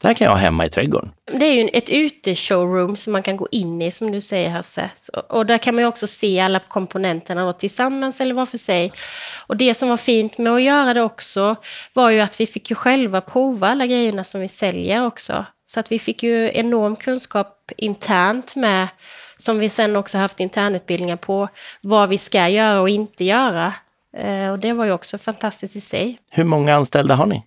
Det 0.03 0.09
här 0.09 0.15
kan 0.15 0.25
jag 0.25 0.33
ha 0.33 0.39
hemma 0.39 0.67
i 0.67 0.69
trädgården. 0.69 1.13
Det 1.33 1.47
är 1.47 1.53
ju 1.53 1.69
ett 1.73 1.91
uteshowroom 1.91 2.97
som 2.97 3.13
man 3.13 3.23
kan 3.23 3.37
gå 3.37 3.49
in 3.51 3.83
i, 3.83 3.91
som 3.91 4.13
du 4.13 4.21
säger 4.21 4.51
Hasse. 4.51 4.91
Och 5.29 5.47
där 5.47 5.59
kan 5.59 5.75
man 5.75 5.85
ju 5.85 5.89
också 5.89 6.07
se 6.07 6.41
alla 6.41 6.59
komponenterna 6.59 7.45
då, 7.45 7.53
tillsammans 7.53 8.21
eller 8.21 8.35
var 8.35 8.47
för 8.47 8.59
sig. 8.59 8.93
Och 9.47 9.57
det 9.57 9.75
som 9.75 9.89
var 9.89 9.97
fint 9.97 10.39
med 10.39 10.53
att 10.53 10.63
göra 10.63 10.95
det 10.95 11.03
också 11.03 11.57
var 11.93 12.11
ju 12.11 12.21
att 12.21 12.41
vi 12.41 12.47
fick 12.47 12.71
ju 12.71 12.77
själva 12.77 13.21
prova 13.21 13.69
alla 13.69 13.87
grejerna 13.87 14.25
som 14.25 14.41
vi 14.41 14.49
säljer 14.49 15.07
också. 15.07 15.45
Så 15.67 15.81
att 15.81 15.93
vi 15.93 15.99
fick 15.99 16.23
ju 16.23 16.51
enorm 16.55 16.97
kunskap 16.97 17.73
internt 17.77 18.57
med, 18.57 18.89
som 19.37 19.59
vi 19.59 19.69
sen 19.69 19.97
också 19.97 20.19
haft 20.19 20.41
internutbildningar 20.41 21.17
på, 21.17 21.49
vad 21.81 22.09
vi 22.09 22.19
ska 22.19 22.49
göra 22.49 22.81
och 22.81 22.89
inte 22.89 23.25
göra. 23.25 23.75
Eh, 24.17 24.51
och 24.51 24.59
det 24.59 24.73
var 24.73 24.85
ju 24.85 24.93
också 24.93 25.19
fantastiskt 25.19 25.77
i 25.77 25.81
sig. 25.81 26.19
Hur 26.31 26.45
många 26.45 26.75
anställda 26.75 27.15
har 27.15 27.27
ni? 27.27 27.43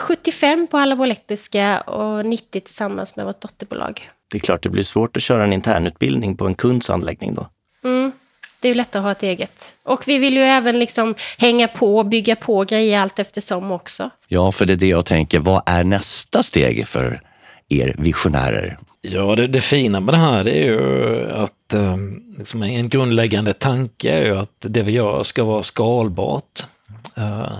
75 0.00 0.60
eh, 0.60 0.66
på 0.66 0.76
Hallabo 0.76 1.04
Elektriska 1.04 1.80
och 1.80 2.26
90 2.26 2.60
tillsammans 2.60 3.16
med 3.16 3.26
vårt 3.26 3.40
dotterbolag. 3.40 4.10
Det 4.30 4.38
är 4.38 4.40
klart 4.40 4.62
det 4.62 4.68
blir 4.68 4.82
svårt 4.82 5.16
att 5.16 5.22
köra 5.22 5.44
en 5.44 5.52
internutbildning 5.52 6.36
på 6.36 6.46
en 6.46 6.54
kunds 6.54 6.90
anläggning 6.90 7.34
då. 7.34 7.46
Mm, 7.84 8.12
det 8.60 8.68
är 8.68 8.70
ju 8.70 8.74
lättare 8.74 9.00
att 9.00 9.04
ha 9.04 9.12
ett 9.12 9.22
eget. 9.22 9.74
Och 9.82 10.08
vi 10.08 10.18
vill 10.18 10.34
ju 10.34 10.42
även 10.42 10.78
liksom 10.78 11.14
hänga 11.38 11.68
på 11.68 11.98
och 11.98 12.06
bygga 12.06 12.36
på 12.36 12.64
grejer 12.64 13.00
allt 13.00 13.18
eftersom 13.18 13.70
också. 13.70 14.10
Ja, 14.28 14.52
för 14.52 14.66
det 14.66 14.72
är 14.72 14.76
det 14.76 14.88
jag 14.88 15.06
tänker. 15.06 15.38
Vad 15.38 15.62
är 15.66 15.84
nästa 15.84 16.42
steg 16.42 16.88
för 16.88 17.20
er 17.68 17.94
visionärer? 17.98 18.78
Ja, 19.10 19.36
det, 19.36 19.46
det 19.46 19.60
fina 19.60 20.00
med 20.00 20.14
det 20.14 20.18
här 20.18 20.44
det 20.44 20.50
är 20.50 20.64
ju 20.64 21.30
att 21.30 21.74
eh, 21.74 21.96
liksom 22.38 22.62
en 22.62 22.88
grundläggande 22.88 23.52
tanke 23.52 24.10
är 24.10 24.24
ju 24.24 24.38
att 24.38 24.56
det 24.58 24.82
vi 24.82 24.92
gör 24.92 25.22
ska 25.22 25.44
vara 25.44 25.62
skalbart. 25.62 26.64
Eh, 27.16 27.56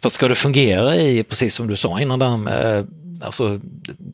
för 0.00 0.08
ska 0.08 0.28
det 0.28 0.34
fungera 0.34 0.96
i, 0.96 1.22
precis 1.22 1.54
som 1.54 1.66
du 1.66 1.76
sa 1.76 2.00
innan 2.00 2.18
där 2.18 2.36
med 2.36 2.86
alltså, 3.22 3.60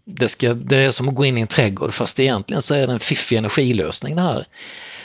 det, 0.04 0.28
ska, 0.28 0.54
det 0.54 0.76
är 0.76 0.90
som 0.90 1.08
att 1.08 1.14
gå 1.14 1.24
in 1.24 1.38
i 1.38 1.40
en 1.40 1.46
trädgård 1.46 1.94
fast 1.94 2.20
egentligen 2.20 2.62
så 2.62 2.74
är 2.74 2.86
det 2.86 2.92
en 2.92 2.98
fiffig 2.98 3.36
energilösning 3.36 4.16
det 4.16 4.22
här. 4.22 4.46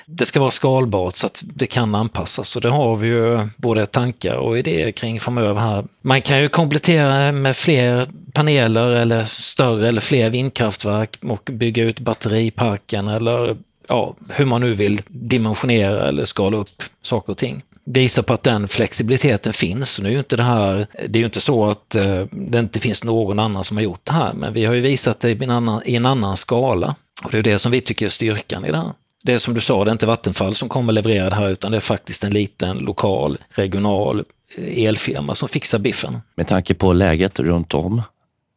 Det 0.07 0.25
ska 0.25 0.39
vara 0.39 0.51
skalbart 0.51 1.15
så 1.15 1.27
att 1.27 1.43
det 1.45 1.67
kan 1.67 1.95
anpassas 1.95 2.55
och 2.55 2.61
det 2.61 2.69
har 2.69 2.95
vi 2.95 3.07
ju 3.07 3.47
både 3.57 3.85
tankar 3.85 4.35
och 4.35 4.57
idéer 4.57 4.91
kring 4.91 5.19
framöver 5.19 5.61
här. 5.61 5.85
Man 6.01 6.21
kan 6.21 6.41
ju 6.41 6.49
komplettera 6.49 7.31
med 7.31 7.57
fler 7.57 8.07
paneler 8.33 8.91
eller 8.91 9.23
större 9.23 9.87
eller 9.87 10.01
fler 10.01 10.29
vindkraftverk 10.29 11.17
och 11.21 11.49
bygga 11.51 11.83
ut 11.83 11.99
batteriparken 11.99 13.07
eller 13.07 13.57
ja, 13.87 14.15
hur 14.29 14.45
man 14.45 14.61
nu 14.61 14.73
vill 14.73 15.01
dimensionera 15.07 16.07
eller 16.07 16.25
skala 16.25 16.57
upp 16.57 16.83
saker 17.01 17.31
och 17.31 17.37
ting 17.37 17.63
visar 17.85 18.23
på 18.23 18.33
att 18.33 18.43
den 18.43 18.67
flexibiliteten 18.67 19.53
finns. 19.53 19.99
Nu 19.99 20.09
är 20.09 20.13
ju 20.13 20.19
inte 20.19 20.37
det 20.37 20.43
här, 20.43 20.87
det 20.93 21.19
är 21.19 21.19
ju 21.19 21.25
inte 21.25 21.41
så 21.41 21.69
att 21.69 21.95
eh, 21.95 22.25
det 22.31 22.59
inte 22.59 22.79
finns 22.79 23.03
någon 23.03 23.39
annan 23.39 23.63
som 23.63 23.77
har 23.77 23.83
gjort 23.83 24.05
det 24.05 24.13
här, 24.13 24.33
men 24.33 24.53
vi 24.53 24.65
har 24.65 24.73
ju 24.73 24.81
visat 24.81 25.19
det 25.19 25.29
i 25.29 25.43
en 25.43 25.49
annan, 25.49 25.81
i 25.85 25.95
en 25.95 26.05
annan 26.05 26.37
skala. 26.37 26.95
Och 27.23 27.31
det 27.31 27.37
är 27.37 27.43
det 27.43 27.59
som 27.59 27.71
vi 27.71 27.81
tycker 27.81 28.05
är 28.05 28.09
styrkan 28.09 28.65
i 28.65 28.71
det 28.71 28.77
här. 28.77 28.91
Det 29.25 29.33
är 29.33 29.37
som 29.37 29.53
du 29.53 29.61
sa, 29.61 29.83
det 29.83 29.89
är 29.89 29.91
inte 29.91 30.05
Vattenfall 30.05 30.55
som 30.55 30.69
kommer 30.69 30.93
leverera 30.93 31.29
det 31.29 31.35
här, 31.35 31.49
utan 31.49 31.71
det 31.71 31.77
är 31.77 31.81
faktiskt 31.81 32.23
en 32.23 32.33
liten 32.33 32.77
lokal, 32.77 33.37
regional 33.49 34.23
eh, 34.57 34.85
elfirma 34.85 35.35
som 35.35 35.49
fixar 35.49 35.79
biffen. 35.79 36.21
Med 36.35 36.47
tanke 36.47 36.73
på 36.73 36.93
läget 36.93 37.39
runt 37.39 37.73
om, 37.73 38.01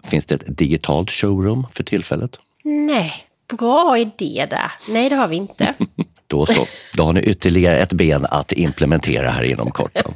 finns 0.04 0.26
det 0.26 0.34
ett 0.34 0.58
digitalt 0.58 1.10
showroom 1.10 1.66
för 1.72 1.84
tillfället? 1.84 2.38
Nej, 2.64 3.12
bra 3.58 3.98
idé 3.98 4.46
där. 4.50 4.72
Nej, 4.88 5.08
det 5.08 5.16
har 5.16 5.28
vi 5.28 5.37
inte. 5.37 5.75
Då 6.26 6.46
så, 6.46 6.66
då 6.96 7.02
har 7.02 7.12
ni 7.12 7.20
ytterligare 7.20 7.78
ett 7.78 7.92
ben 7.92 8.26
att 8.30 8.52
implementera 8.52 9.30
här 9.30 9.42
inom 9.42 9.70
kort. 9.70 9.96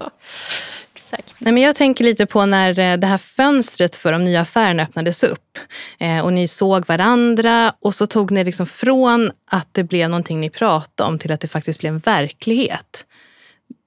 Exakt. 1.13 1.35
Nej, 1.39 1.53
men 1.53 1.63
jag 1.63 1.77
tänker 1.77 2.05
lite 2.05 2.27
på 2.27 2.47
när 2.47 2.79
eh, 2.79 2.97
det 2.97 3.07
här 3.07 3.19
fönstret 3.19 3.97
för 3.97 4.13
de 4.13 4.25
nya 4.25 4.41
affärerna 4.41 4.83
öppnades 4.83 5.23
upp 5.23 5.59
eh, 5.99 6.21
och 6.21 6.33
ni 6.33 6.49
såg 6.49 6.87
varandra 6.87 7.75
och 7.81 7.95
så 7.95 8.07
tog 8.07 8.31
ni 8.31 8.45
liksom 8.45 8.67
från 8.67 9.33
att 9.51 9.69
det 9.73 9.85
blev 9.85 10.11
någonting 10.11 10.41
ni 10.41 10.51
pratade 10.51 11.09
om 11.09 11.19
till 11.19 11.33
att 11.33 11.41
det 11.41 11.49
faktiskt 11.49 11.81
blev 11.81 11.93
en 11.93 11.99
verklighet. 11.99 13.07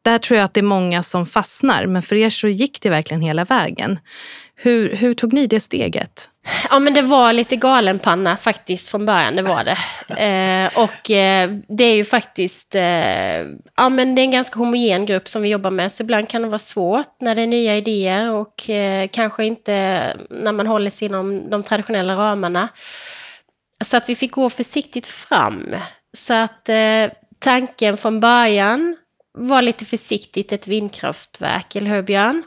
Där 0.01 0.17
tror 0.17 0.37
jag 0.37 0.45
att 0.45 0.53
det 0.53 0.59
är 0.59 0.63
många 0.63 1.03
som 1.03 1.25
fastnar, 1.25 1.85
men 1.85 2.01
för 2.01 2.15
er 2.15 2.29
så 2.29 2.47
gick 2.47 2.81
det 2.81 2.89
verkligen 2.89 3.21
hela 3.21 3.45
vägen. 3.45 3.99
Hur, 4.55 4.95
hur 4.95 5.13
tog 5.13 5.33
ni 5.33 5.47
det 5.47 5.59
steget? 5.59 6.29
Ja, 6.69 6.79
men 6.79 6.93
det 6.93 7.01
var 7.01 7.33
lite 7.33 7.55
galenpanna 7.55 8.37
faktiskt 8.37 8.87
från 8.87 9.05
början, 9.05 9.35
det 9.35 9.41
var 9.41 9.63
det. 9.63 9.77
Eh, 10.15 10.83
och 10.83 11.11
eh, 11.11 11.51
det 11.67 11.83
är 11.83 11.95
ju 11.95 12.05
faktiskt, 12.05 12.75
eh, 12.75 13.39
ja 13.77 13.89
men 13.89 14.15
det 14.15 14.21
är 14.21 14.23
en 14.23 14.31
ganska 14.31 14.59
homogen 14.59 15.05
grupp 15.05 15.27
som 15.27 15.41
vi 15.41 15.49
jobbar 15.49 15.71
med, 15.71 15.91
så 15.91 16.03
ibland 16.03 16.29
kan 16.29 16.41
det 16.41 16.47
vara 16.47 16.59
svårt 16.59 17.15
när 17.21 17.35
det 17.35 17.41
är 17.41 17.47
nya 17.47 17.77
idéer 17.77 18.31
och 18.31 18.69
eh, 18.69 19.07
kanske 19.07 19.45
inte 19.45 19.73
när 20.29 20.51
man 20.51 20.67
håller 20.67 20.89
sig 20.89 21.05
inom 21.05 21.49
de 21.49 21.63
traditionella 21.63 22.15
ramarna. 22.15 22.69
Så 23.83 23.97
att 23.97 24.09
vi 24.09 24.15
fick 24.15 24.31
gå 24.31 24.49
försiktigt 24.49 25.07
fram. 25.07 25.75
Så 26.13 26.33
att 26.33 26.69
eh, 26.69 27.11
tanken 27.39 27.97
från 27.97 28.19
början 28.19 28.97
var 29.37 29.61
lite 29.61 29.85
försiktigt 29.85 30.51
ett 30.51 30.67
vindkraftverk, 30.67 31.75
eller 31.75 31.89
hur 31.89 32.01
Björn? 32.01 32.43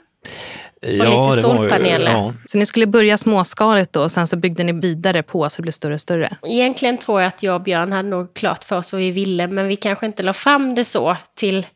Och 0.83 1.31
lite 1.31 1.43
solpaneler. 1.43 2.11
Ja. 2.11 2.35
Så 2.47 2.59
ni 2.59 2.67
skulle 2.67 2.87
börja 2.87 3.19
småskaligt 3.19 3.93
då 3.93 4.03
och 4.03 4.13
sen 4.13 4.27
så 4.27 4.37
byggde 4.37 4.65
ni 4.65 4.73
vidare 4.73 5.23
på 5.23 5.51
så 5.51 5.57
det 5.57 5.63
blev 5.63 5.73
större 5.73 5.95
och 5.95 6.01
större? 6.01 6.37
Egentligen 6.47 6.99
tror 6.99 7.21
jag 7.21 7.29
att 7.29 7.43
jag 7.43 7.55
och 7.55 7.63
Björn 7.63 7.93
hade 7.93 8.09
nog 8.09 8.35
klart 8.35 8.65
för 8.65 8.77
oss 8.77 8.93
vad 8.93 9.01
vi 9.01 9.11
ville, 9.11 9.47
men 9.47 9.69
vi 9.69 9.77
kanske 9.77 10.07
inte 10.07 10.23
la 10.23 10.33
fram 10.33 10.75
det 10.75 10.85
så 10.85 11.17
till 11.37 11.67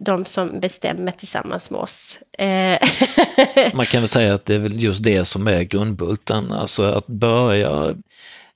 de 0.00 0.24
som 0.24 0.60
bestämmer 0.60 1.12
tillsammans 1.12 1.70
med 1.70 1.80
oss. 1.80 2.18
Eh, 2.38 2.78
Man 3.74 3.86
kan 3.86 4.00
väl 4.00 4.08
säga 4.08 4.34
att 4.34 4.44
det 4.44 4.54
är 4.54 4.58
väl 4.58 4.82
just 4.82 5.04
det 5.04 5.24
som 5.24 5.48
är 5.48 5.62
grundbulten, 5.62 6.52
alltså 6.52 6.82
att 6.82 7.06
börja. 7.06 7.94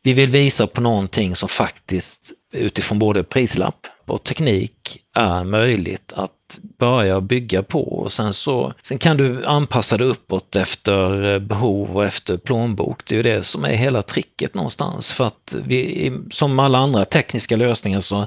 Vi 0.02 0.12
vill 0.12 0.31
visa 0.31 0.67
på 0.67 0.81
någonting 0.81 1.37
som 1.37 1.49
faktiskt 1.49 2.33
utifrån 2.52 2.99
både 2.99 3.25
prislapp 3.25 3.87
och 4.11 4.25
teknik 4.25 5.00
är 5.15 5.45
möjligt 5.45 6.12
att 6.17 6.59
börja 6.79 7.21
bygga 7.21 7.62
på 7.62 7.83
och 7.83 8.12
sen 8.12 8.35
så 8.35 8.73
sen 8.83 8.99
kan 8.99 9.17
du 9.17 9.47
anpassa 9.47 9.97
det 9.97 10.05
uppåt 10.05 10.57
efter 10.57 11.25
eh, 11.35 11.38
behov 11.38 11.97
och 11.97 12.05
efter 12.05 12.37
plånbok. 12.37 13.05
Det 13.05 13.15
är 13.15 13.17
ju 13.17 13.23
det 13.23 13.43
som 13.43 13.65
är 13.65 13.73
hela 13.73 14.03
tricket 14.03 14.55
någonstans 14.55 15.12
för 15.12 15.27
att 15.27 15.57
vi, 15.65 16.12
som 16.31 16.59
alla 16.59 16.79
andra 16.79 17.05
tekniska 17.05 17.57
lösningar 17.57 18.00
så, 18.00 18.27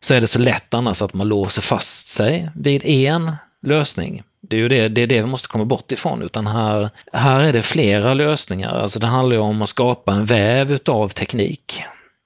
så 0.00 0.14
är 0.14 0.20
det 0.20 0.26
så 0.26 0.38
lätt 0.38 0.74
annars 0.74 1.02
att 1.02 1.14
man 1.14 1.28
låser 1.28 1.62
fast 1.62 2.08
sig 2.08 2.50
vid 2.54 2.84
en 2.84 3.32
lösning. 3.62 4.22
Det 4.40 4.56
är 4.56 4.60
ju 4.60 4.68
det, 4.68 4.88
det, 4.88 5.00
är 5.00 5.06
det 5.06 5.20
vi 5.20 5.26
måste 5.26 5.48
komma 5.48 5.64
bort 5.64 5.92
ifrån, 5.92 6.22
utan 6.22 6.46
här, 6.46 6.90
här 7.12 7.40
är 7.40 7.52
det 7.52 7.62
flera 7.62 8.14
lösningar. 8.14 8.74
Alltså 8.74 8.98
det 8.98 9.06
handlar 9.06 9.36
ju 9.36 9.42
om 9.42 9.62
att 9.62 9.68
skapa 9.68 10.12
en 10.12 10.24
väv 10.24 10.72
utav 10.72 11.08
teknik. 11.08 11.82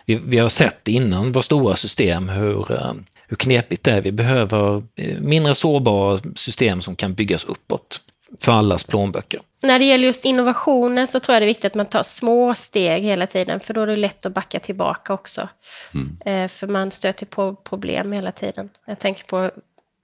Vi, 0.06 0.14
vi 0.14 0.38
har 0.38 0.48
sett 0.48 0.88
innan 0.88 1.32
våra 1.32 1.42
stora 1.42 1.76
system 1.76 2.28
hur 2.28 2.72
eh, 2.72 2.92
hur 3.28 3.36
knepigt 3.36 3.84
det 3.84 3.92
är. 3.92 4.00
Vi 4.00 4.12
behöver 4.12 4.82
eh, 4.94 5.20
mindre 5.20 5.54
sårbara 5.54 6.20
system 6.34 6.80
som 6.80 6.96
kan 6.96 7.14
byggas 7.14 7.44
uppåt 7.44 8.00
för 8.40 8.52
allas 8.52 8.84
plånböcker. 8.84 9.40
När 9.62 9.78
det 9.78 9.84
gäller 9.84 10.04
just 10.04 10.24
innovationer 10.24 11.06
så 11.06 11.20
tror 11.20 11.34
jag 11.34 11.42
det 11.42 11.44
är 11.44 11.48
viktigt 11.48 11.64
att 11.64 11.74
man 11.74 11.86
tar 11.86 12.02
små 12.02 12.54
steg 12.54 13.02
hela 13.02 13.26
tiden, 13.26 13.60
för 13.60 13.74
då 13.74 13.80
är 13.82 13.86
det 13.86 13.96
lätt 13.96 14.26
att 14.26 14.32
backa 14.32 14.58
tillbaka 14.60 15.12
också. 15.12 15.48
Mm. 15.94 16.16
Eh, 16.24 16.48
för 16.48 16.66
man 16.66 16.90
stöter 16.90 17.26
på 17.26 17.54
problem 17.54 18.12
hela 18.12 18.32
tiden. 18.32 18.70
Jag 18.86 18.98
tänker 18.98 19.24
på, 19.24 19.50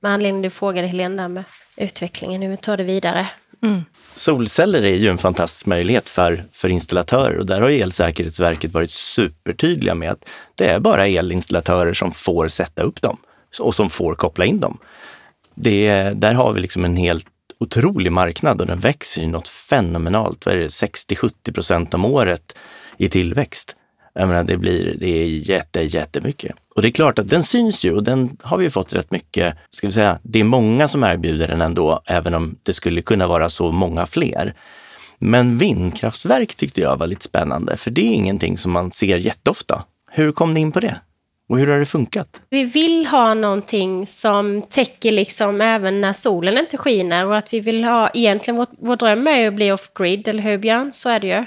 med 0.02 0.12
anledning 0.12 0.42
du 0.42 0.50
frågade 0.50 0.86
Helene 0.86 1.22
där 1.22 1.28
med 1.28 1.44
utvecklingen, 1.76 2.42
hur 2.42 2.48
vi 2.48 2.56
tar 2.56 2.76
det 2.76 2.84
vidare. 2.84 3.28
Mm. 3.62 3.82
Solceller 4.14 4.82
är 4.82 4.96
ju 4.96 5.08
en 5.08 5.18
fantastisk 5.18 5.66
möjlighet 5.66 6.08
för, 6.08 6.44
för 6.52 6.68
installatörer 6.68 7.38
och 7.38 7.46
där 7.46 7.60
har 7.60 7.70
Elsäkerhetsverket 7.70 8.72
varit 8.72 8.90
supertydliga 8.90 9.94
med 9.94 10.10
att 10.10 10.24
det 10.54 10.66
är 10.66 10.80
bara 10.80 11.06
elinstallatörer 11.06 11.94
som 11.94 12.12
får 12.12 12.48
sätta 12.48 12.82
upp 12.82 13.02
dem 13.02 13.16
och 13.60 13.74
som 13.74 13.90
får 13.90 14.14
koppla 14.14 14.44
in 14.44 14.60
dem. 14.60 14.78
Det, 15.54 16.10
där 16.14 16.34
har 16.34 16.52
vi 16.52 16.60
liksom 16.60 16.84
en 16.84 16.96
helt 16.96 17.26
otrolig 17.60 18.12
marknad 18.12 18.60
och 18.60 18.66
den 18.66 18.80
växer 18.80 19.22
ju 19.22 19.28
något 19.28 19.48
fenomenalt. 19.48 20.46
Vad 20.46 20.54
är 20.54 20.58
det, 20.58 20.66
60-70 20.66 21.52
procent 21.52 21.94
om 21.94 22.04
året 22.04 22.56
i 22.96 23.08
tillväxt. 23.08 23.76
Jag 24.14 24.28
menar, 24.28 24.44
det 24.44 24.56
blir, 24.56 24.96
det 24.98 25.22
är 25.22 25.26
jätte, 25.26 25.80
jättemycket. 25.80 26.56
Och 26.74 26.82
det 26.82 26.88
är 26.88 26.92
klart 26.92 27.18
att 27.18 27.28
den 27.28 27.42
syns 27.42 27.84
ju 27.84 27.94
och 27.94 28.02
den 28.02 28.36
har 28.42 28.58
vi 28.58 28.70
fått 28.70 28.92
rätt 28.92 29.10
mycket, 29.10 29.56
ska 29.70 29.86
vi 29.86 29.92
säga, 29.92 30.18
det 30.22 30.40
är 30.40 30.44
många 30.44 30.88
som 30.88 31.04
erbjuder 31.04 31.48
den 31.48 31.60
ändå, 31.60 32.02
även 32.06 32.34
om 32.34 32.56
det 32.66 32.72
skulle 32.72 33.02
kunna 33.02 33.26
vara 33.26 33.48
så 33.48 33.72
många 33.72 34.06
fler. 34.06 34.54
Men 35.18 35.58
vindkraftverk 35.58 36.54
tyckte 36.54 36.80
jag 36.80 36.96
var 36.96 37.06
lite 37.06 37.24
spännande, 37.24 37.76
för 37.76 37.90
det 37.90 38.00
är 38.00 38.14
ingenting 38.14 38.58
som 38.58 38.72
man 38.72 38.92
ser 38.92 39.16
jätteofta. 39.16 39.84
Hur 40.10 40.32
kom 40.32 40.54
ni 40.54 40.60
in 40.60 40.72
på 40.72 40.80
det? 40.80 41.00
Och 41.48 41.58
hur 41.58 41.66
har 41.66 41.78
det 41.78 41.86
funkat? 41.86 42.40
Vi 42.50 42.64
vill 42.64 43.06
ha 43.06 43.34
någonting 43.34 44.06
som 44.06 44.62
täcker 44.62 45.12
liksom 45.12 45.60
även 45.60 46.00
när 46.00 46.12
solen 46.12 46.58
inte 46.58 46.78
skiner 46.78 47.26
och 47.26 47.36
att 47.36 47.52
vi 47.52 47.60
vill 47.60 47.84
ha, 47.84 48.10
egentligen 48.14 48.56
vår, 48.56 48.66
vår 48.78 48.96
dröm 48.96 49.26
är 49.26 49.38
ju 49.38 49.46
att 49.46 49.54
bli 49.54 49.72
off-grid, 49.72 50.28
eller 50.28 50.42
hur 50.42 50.58
Björn? 50.58 50.92
Så 50.92 51.08
är 51.08 51.20
det 51.20 51.26
ju. 51.26 51.44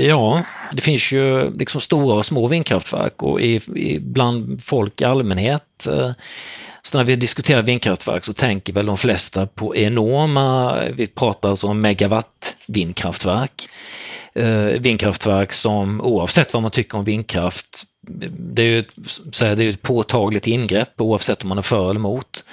Ja, 0.00 0.44
det 0.72 0.80
finns 0.80 1.12
ju 1.12 1.56
liksom 1.58 1.80
stora 1.80 2.14
och 2.14 2.26
små 2.26 2.46
vindkraftverk 2.46 3.22
och 3.22 3.40
i, 3.40 3.60
i, 3.76 3.98
bland 4.00 4.62
folk 4.62 5.00
i 5.00 5.04
allmänhet 5.04 5.86
eh, 5.86 6.12
så 6.82 6.98
när 6.98 7.04
vi 7.04 7.16
diskuterar 7.16 7.62
vindkraftverk 7.62 8.24
så 8.24 8.32
tänker 8.32 8.72
väl 8.72 8.86
de 8.86 8.96
flesta 8.96 9.46
på 9.46 9.76
enorma, 9.76 10.78
vi 10.88 11.06
pratar 11.06 11.50
alltså 11.50 11.66
om 11.66 11.80
megawatt 11.80 12.56
vindkraftverk. 12.66 13.68
Eh, 14.34 14.64
vindkraftverk 14.64 15.52
som 15.52 16.00
oavsett 16.00 16.52
vad 16.52 16.62
man 16.62 16.70
tycker 16.70 16.98
om 16.98 17.04
vindkraft, 17.04 17.84
det 18.38 18.62
är 18.62 18.66
ju 18.66 18.78
ett, 18.78 18.94
det 19.38 19.64
är 19.64 19.68
ett 19.68 19.82
påtagligt 19.82 20.46
ingrepp 20.46 21.00
oavsett 21.00 21.42
om 21.42 21.48
man 21.48 21.58
är 21.58 21.62
för 21.62 21.90
eller 21.90 22.00
emot. 22.00 22.44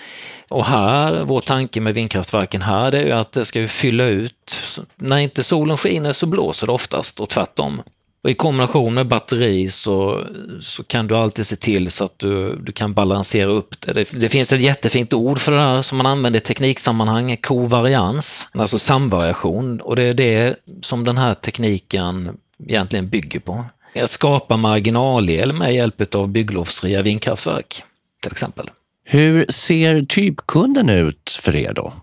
Och 0.49 0.65
här, 0.65 1.23
vår 1.23 1.39
tanke 1.39 1.81
med 1.81 1.93
vindkraftverken 1.93 2.61
här, 2.61 2.91
det 2.91 2.97
är 2.97 3.05
ju 3.05 3.11
att 3.11 3.31
det 3.31 3.45
ska 3.45 3.67
fylla 3.67 4.05
ut. 4.05 4.57
När 4.95 5.17
inte 5.17 5.43
solen 5.43 5.77
skiner 5.77 6.13
så 6.13 6.25
blåser 6.25 6.67
det 6.67 6.73
oftast 6.73 7.19
och 7.19 7.29
tvärtom. 7.29 7.81
Och 8.23 8.29
I 8.29 8.33
kombination 8.33 8.93
med 8.93 9.07
batteri 9.07 9.69
så, 9.69 10.25
så 10.61 10.83
kan 10.83 11.07
du 11.07 11.15
alltid 11.15 11.47
se 11.47 11.55
till 11.55 11.91
så 11.91 12.03
att 12.03 12.19
du, 12.19 12.55
du 12.55 12.71
kan 12.71 12.93
balansera 12.93 13.49
upp 13.49 13.81
det. 13.81 13.93
det. 13.93 14.11
det. 14.11 14.29
finns 14.29 14.53
ett 14.53 14.61
jättefint 14.61 15.13
ord 15.13 15.39
för 15.39 15.51
det 15.51 15.61
här 15.61 15.81
som 15.81 15.97
man 15.97 16.07
använder 16.07 16.39
i 16.39 16.43
tekniksammanhang, 16.43 17.37
kovarians, 17.37 18.49
alltså 18.53 18.79
samvariation. 18.79 19.81
Och 19.81 19.95
det 19.95 20.03
är 20.03 20.13
det 20.13 20.55
som 20.81 21.03
den 21.03 21.17
här 21.17 21.33
tekniken 21.33 22.37
egentligen 22.67 23.09
bygger 23.09 23.39
på. 23.39 23.65
Att 23.95 24.09
skapa 24.09 24.57
marginalel 24.57 25.53
med 25.53 25.75
hjälp 25.75 26.15
av 26.15 26.27
bygglovsfria 26.27 27.01
vindkraftverk, 27.01 27.83
till 28.21 28.31
exempel. 28.31 28.69
Hur 29.09 29.45
ser 29.49 30.01
typkunden 30.01 30.89
ut 30.89 31.39
för 31.41 31.55
er 31.55 31.73
då? 31.73 31.93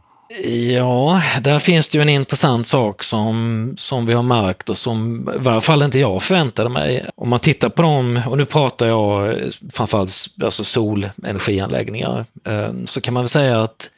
Ja, 0.72 1.22
där 1.40 1.58
finns 1.58 1.88
det 1.88 1.98
ju 1.98 2.02
en 2.02 2.08
intressant 2.08 2.66
sak 2.66 3.02
som, 3.02 3.74
som 3.78 4.06
vi 4.06 4.12
har 4.12 4.22
märkt 4.22 4.68
och 4.68 4.78
som 4.78 5.28
i 5.34 5.38
varje 5.38 5.60
fall 5.60 5.82
inte 5.82 5.98
jag 5.98 6.22
förväntade 6.22 6.68
mig. 6.68 7.10
Om 7.16 7.28
man 7.28 7.40
tittar 7.40 7.68
på 7.68 7.82
dem, 7.82 8.20
och 8.26 8.38
nu 8.38 8.44
pratar 8.44 8.86
jag 8.86 9.38
framförallt 9.72 10.12
alltså 10.42 10.64
solenergianläggningar, 10.64 12.24
eh, 12.44 12.72
så 12.86 13.00
kan 13.00 13.14
man 13.14 13.22
väl 13.22 13.28
säga 13.28 13.62
att 13.62 13.90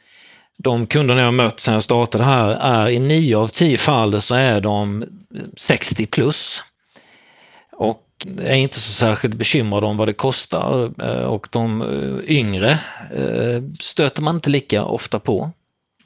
de 0.57 0.87
kunderna 0.87 1.19
jag 1.19 1.27
har 1.27 1.31
mött 1.31 1.59
sedan 1.59 1.73
jag 1.73 1.83
startade 1.83 2.23
här 2.23 2.49
är 2.49 2.89
i 2.89 2.99
nio 2.99 3.37
av 3.37 3.47
tio 3.47 3.77
fall 3.77 4.21
så 4.21 4.35
är 4.35 4.61
de 4.61 5.05
60 5.55 6.05
plus. 6.05 6.63
Är 8.25 8.55
inte 8.55 8.79
så 8.79 8.91
särskilt 8.91 9.35
bekymrad 9.35 9.83
om 9.83 9.97
vad 9.97 10.07
det 10.07 10.13
kostar 10.13 10.91
eh, 11.03 11.23
och 11.23 11.47
de 11.51 11.81
eh, 11.81 12.37
yngre 12.37 12.71
eh, 13.15 13.63
stöter 13.79 14.21
man 14.21 14.35
inte 14.35 14.49
lika 14.49 14.85
ofta 14.85 15.19
på. 15.19 15.51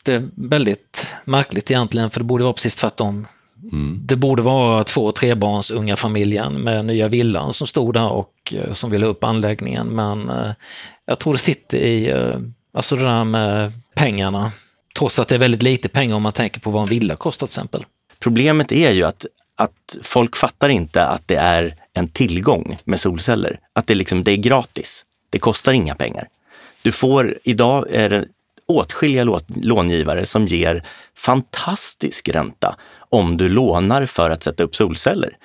Det 0.04 0.14
är 0.14 0.30
väldigt 0.36 1.08
märkligt 1.26 1.72
egentligen, 1.72 2.10
för 2.10 2.20
det 2.20 2.24
borde 2.24 2.44
vara 2.44 2.54
precis 2.54 2.76
tvärtom. 2.76 3.28
Mm. 3.72 4.00
Det 4.04 4.16
borde 4.16 4.42
vara 4.42 4.84
två 4.84 5.12
trebarns 5.12 5.72
unga 5.72 5.96
familjen 5.96 6.54
med 6.54 6.86
nya 6.86 7.08
villan 7.08 7.54
som 7.54 7.68
stod 7.68 7.94
där 7.94 8.10
och 8.10 8.54
som 8.72 8.92
ville 8.92 9.06
upp 9.06 9.24
anläggningen, 9.24 9.88
men 9.88 10.32
jag 11.06 11.20
tror 11.20 11.34
det 11.34 11.40
sitter 11.40 11.78
i 11.78 12.14
alltså 12.74 12.96
det 12.96 13.04
där 13.04 13.24
med 13.24 13.72
pengarna, 13.96 14.52
trots 14.98 15.20
att 15.20 15.28
det 15.28 15.36
är 15.36 15.40
väldigt 15.40 15.64
lite 15.64 15.90
pengar 15.90 16.16
om 16.16 16.22
man 16.22 16.34
tänker 16.34 16.60
på 16.60 16.72
vad 16.72 16.82
en 16.82 16.90
villa 16.90 17.16
kostar 17.16 17.48
till 17.48 17.52
exempel. 17.52 17.86
Problemet 18.20 18.72
är 18.72 18.92
ju 18.92 19.04
att, 19.04 19.26
att 19.58 19.98
folk 20.04 20.36
fattar 20.36 20.70
inte 20.70 21.06
att 21.06 21.28
det 21.28 21.36
är 21.36 21.76
en 21.94 22.08
tillgång 22.08 22.78
med 22.84 23.00
solceller. 23.00 23.60
Att 23.74 23.88
det, 23.88 23.96
liksom, 23.96 24.24
det 24.24 24.32
är 24.32 24.38
gratis. 24.38 25.06
Det 25.30 25.40
kostar 25.40 25.74
inga 25.74 25.96
pengar. 25.96 26.28
Du 26.82 26.92
får, 26.92 27.38
idag 27.44 27.86
är 27.92 28.10
det 28.10 28.26
åtskilliga 28.68 29.40
långivare 29.48 30.26
som 30.26 30.46
ger 30.46 30.84
fantastisk 31.16 32.30
ränta 32.30 32.76
om 33.10 33.38
du 33.38 33.50
lånar 33.50 34.06
för 34.06 34.30
att 34.30 34.44
sätta 34.44 34.64
upp 34.64 34.76
solceller. 34.76 35.38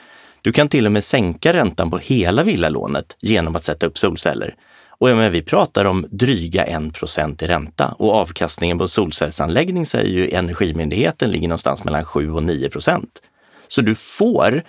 Du 0.43 0.53
kan 0.53 0.69
till 0.69 0.87
och 0.87 0.93
med 0.93 1.05
sänka 1.05 1.53
räntan 1.53 1.91
på 1.91 1.99
hela 1.99 2.43
villalånet 2.43 3.17
genom 3.21 3.57
att 3.57 3.65
sätta 3.65 3.87
upp 3.87 3.99
solceller. 3.99 4.55
Och 4.99 5.09
menar, 5.09 5.31
vi 5.31 5.43
pratar 5.43 5.85
om 5.85 6.07
dryga 6.11 6.65
1 6.65 7.43
i 7.43 7.47
ränta 7.47 7.89
och 7.89 8.15
avkastningen 8.15 8.79
på 8.79 8.89
solcellsanläggning 8.89 9.87
säger 9.87 10.11
ju 10.11 10.31
Energimyndigheten 10.31 11.31
ligger 11.31 11.49
någonstans 11.49 11.85
mellan 11.85 12.05
7 12.05 12.33
och 12.33 12.43
9 12.43 12.71
procent. 12.71 13.23
Så 13.69 13.81
du 13.81 13.95
får 13.95 14.63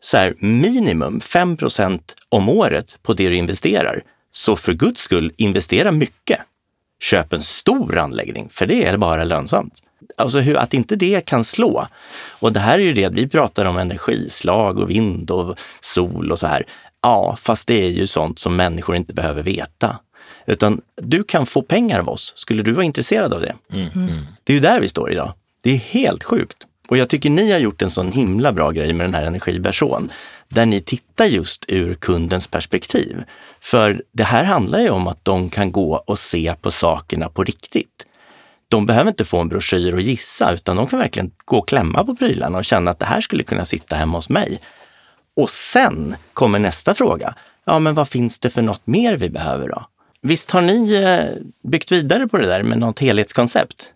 så 0.00 0.16
här, 0.16 0.34
minimum 0.38 1.20
5% 1.20 2.00
om 2.28 2.48
året 2.48 2.98
på 3.02 3.12
det 3.12 3.28
du 3.28 3.36
investerar. 3.36 4.02
Så 4.30 4.56
för 4.56 4.72
guds 4.72 5.00
skull, 5.00 5.32
investera 5.36 5.92
mycket. 5.92 6.40
Köp 7.00 7.32
en 7.32 7.42
stor 7.42 7.98
anläggning, 7.98 8.48
för 8.50 8.66
det 8.66 8.84
är 8.84 8.96
bara 8.96 9.24
lönsamt. 9.24 9.82
Alltså 10.16 10.38
hur, 10.38 10.56
att 10.56 10.74
inte 10.74 10.96
det 10.96 11.26
kan 11.26 11.44
slå. 11.44 11.86
Och 12.40 12.52
det 12.52 12.60
här 12.60 12.78
är 12.78 12.82
ju 12.82 12.92
det, 12.92 13.08
vi 13.08 13.28
pratar 13.28 13.64
om 13.64 13.78
energislag 13.78 14.78
och 14.78 14.90
vind 14.90 15.30
och 15.30 15.58
sol 15.80 16.32
och 16.32 16.38
så 16.38 16.46
här. 16.46 16.66
Ja, 17.02 17.36
fast 17.40 17.66
det 17.66 17.84
är 17.84 17.90
ju 17.90 18.06
sånt 18.06 18.38
som 18.38 18.56
människor 18.56 18.96
inte 18.96 19.14
behöver 19.14 19.42
veta. 19.42 19.98
Utan 20.46 20.80
du 20.96 21.24
kan 21.24 21.46
få 21.46 21.62
pengar 21.62 22.00
av 22.00 22.08
oss. 22.08 22.32
Skulle 22.36 22.62
du 22.62 22.72
vara 22.72 22.84
intresserad 22.84 23.34
av 23.34 23.40
det? 23.40 23.54
Mm. 23.72 23.88
Mm. 23.94 24.26
Det 24.44 24.52
är 24.52 24.54
ju 24.54 24.60
där 24.60 24.80
vi 24.80 24.88
står 24.88 25.12
idag. 25.12 25.32
Det 25.60 25.70
är 25.70 25.76
helt 25.76 26.24
sjukt. 26.24 26.67
Och 26.88 26.96
jag 26.96 27.08
tycker 27.08 27.30
ni 27.30 27.52
har 27.52 27.58
gjort 27.58 27.82
en 27.82 27.90
sån 27.90 28.12
himla 28.12 28.52
bra 28.52 28.70
grej 28.70 28.92
med 28.92 29.06
den 29.06 29.14
här 29.14 29.22
energibersån 29.22 30.10
där 30.48 30.66
ni 30.66 30.80
tittar 30.80 31.24
just 31.24 31.64
ur 31.68 31.94
kundens 31.94 32.46
perspektiv. 32.46 33.24
För 33.60 34.02
det 34.12 34.22
här 34.22 34.44
handlar 34.44 34.78
ju 34.78 34.90
om 34.90 35.06
att 35.06 35.24
de 35.24 35.50
kan 35.50 35.72
gå 35.72 35.96
och 36.06 36.18
se 36.18 36.54
på 36.60 36.70
sakerna 36.70 37.28
på 37.28 37.44
riktigt. 37.44 38.06
De 38.68 38.86
behöver 38.86 39.08
inte 39.08 39.24
få 39.24 39.38
en 39.38 39.48
broschyr 39.48 39.94
och 39.94 40.00
gissa, 40.00 40.52
utan 40.52 40.76
de 40.76 40.86
kan 40.86 40.98
verkligen 40.98 41.30
gå 41.44 41.58
och 41.58 41.68
klämma 41.68 42.04
på 42.04 42.16
prylarna 42.16 42.58
och 42.58 42.64
känna 42.64 42.90
att 42.90 42.98
det 42.98 43.06
här 43.06 43.20
skulle 43.20 43.42
kunna 43.42 43.64
sitta 43.64 43.96
hemma 43.96 44.18
hos 44.18 44.28
mig. 44.28 44.60
Och 45.36 45.50
sen 45.50 46.16
kommer 46.32 46.58
nästa 46.58 46.94
fråga. 46.94 47.34
Ja, 47.64 47.78
men 47.78 47.94
vad 47.94 48.08
finns 48.08 48.38
det 48.38 48.50
för 48.50 48.62
något 48.62 48.86
mer 48.86 49.16
vi 49.16 49.30
behöver 49.30 49.68
då? 49.68 49.86
Visst 50.22 50.50
har 50.50 50.60
ni 50.60 50.94
eh, 50.94 51.42
byggt 51.70 51.92
vidare 51.92 52.28
på 52.28 52.38
det 52.38 52.46
där 52.46 52.62
med 52.62 52.78
något 52.78 52.98
helhetskoncept? 52.98 53.92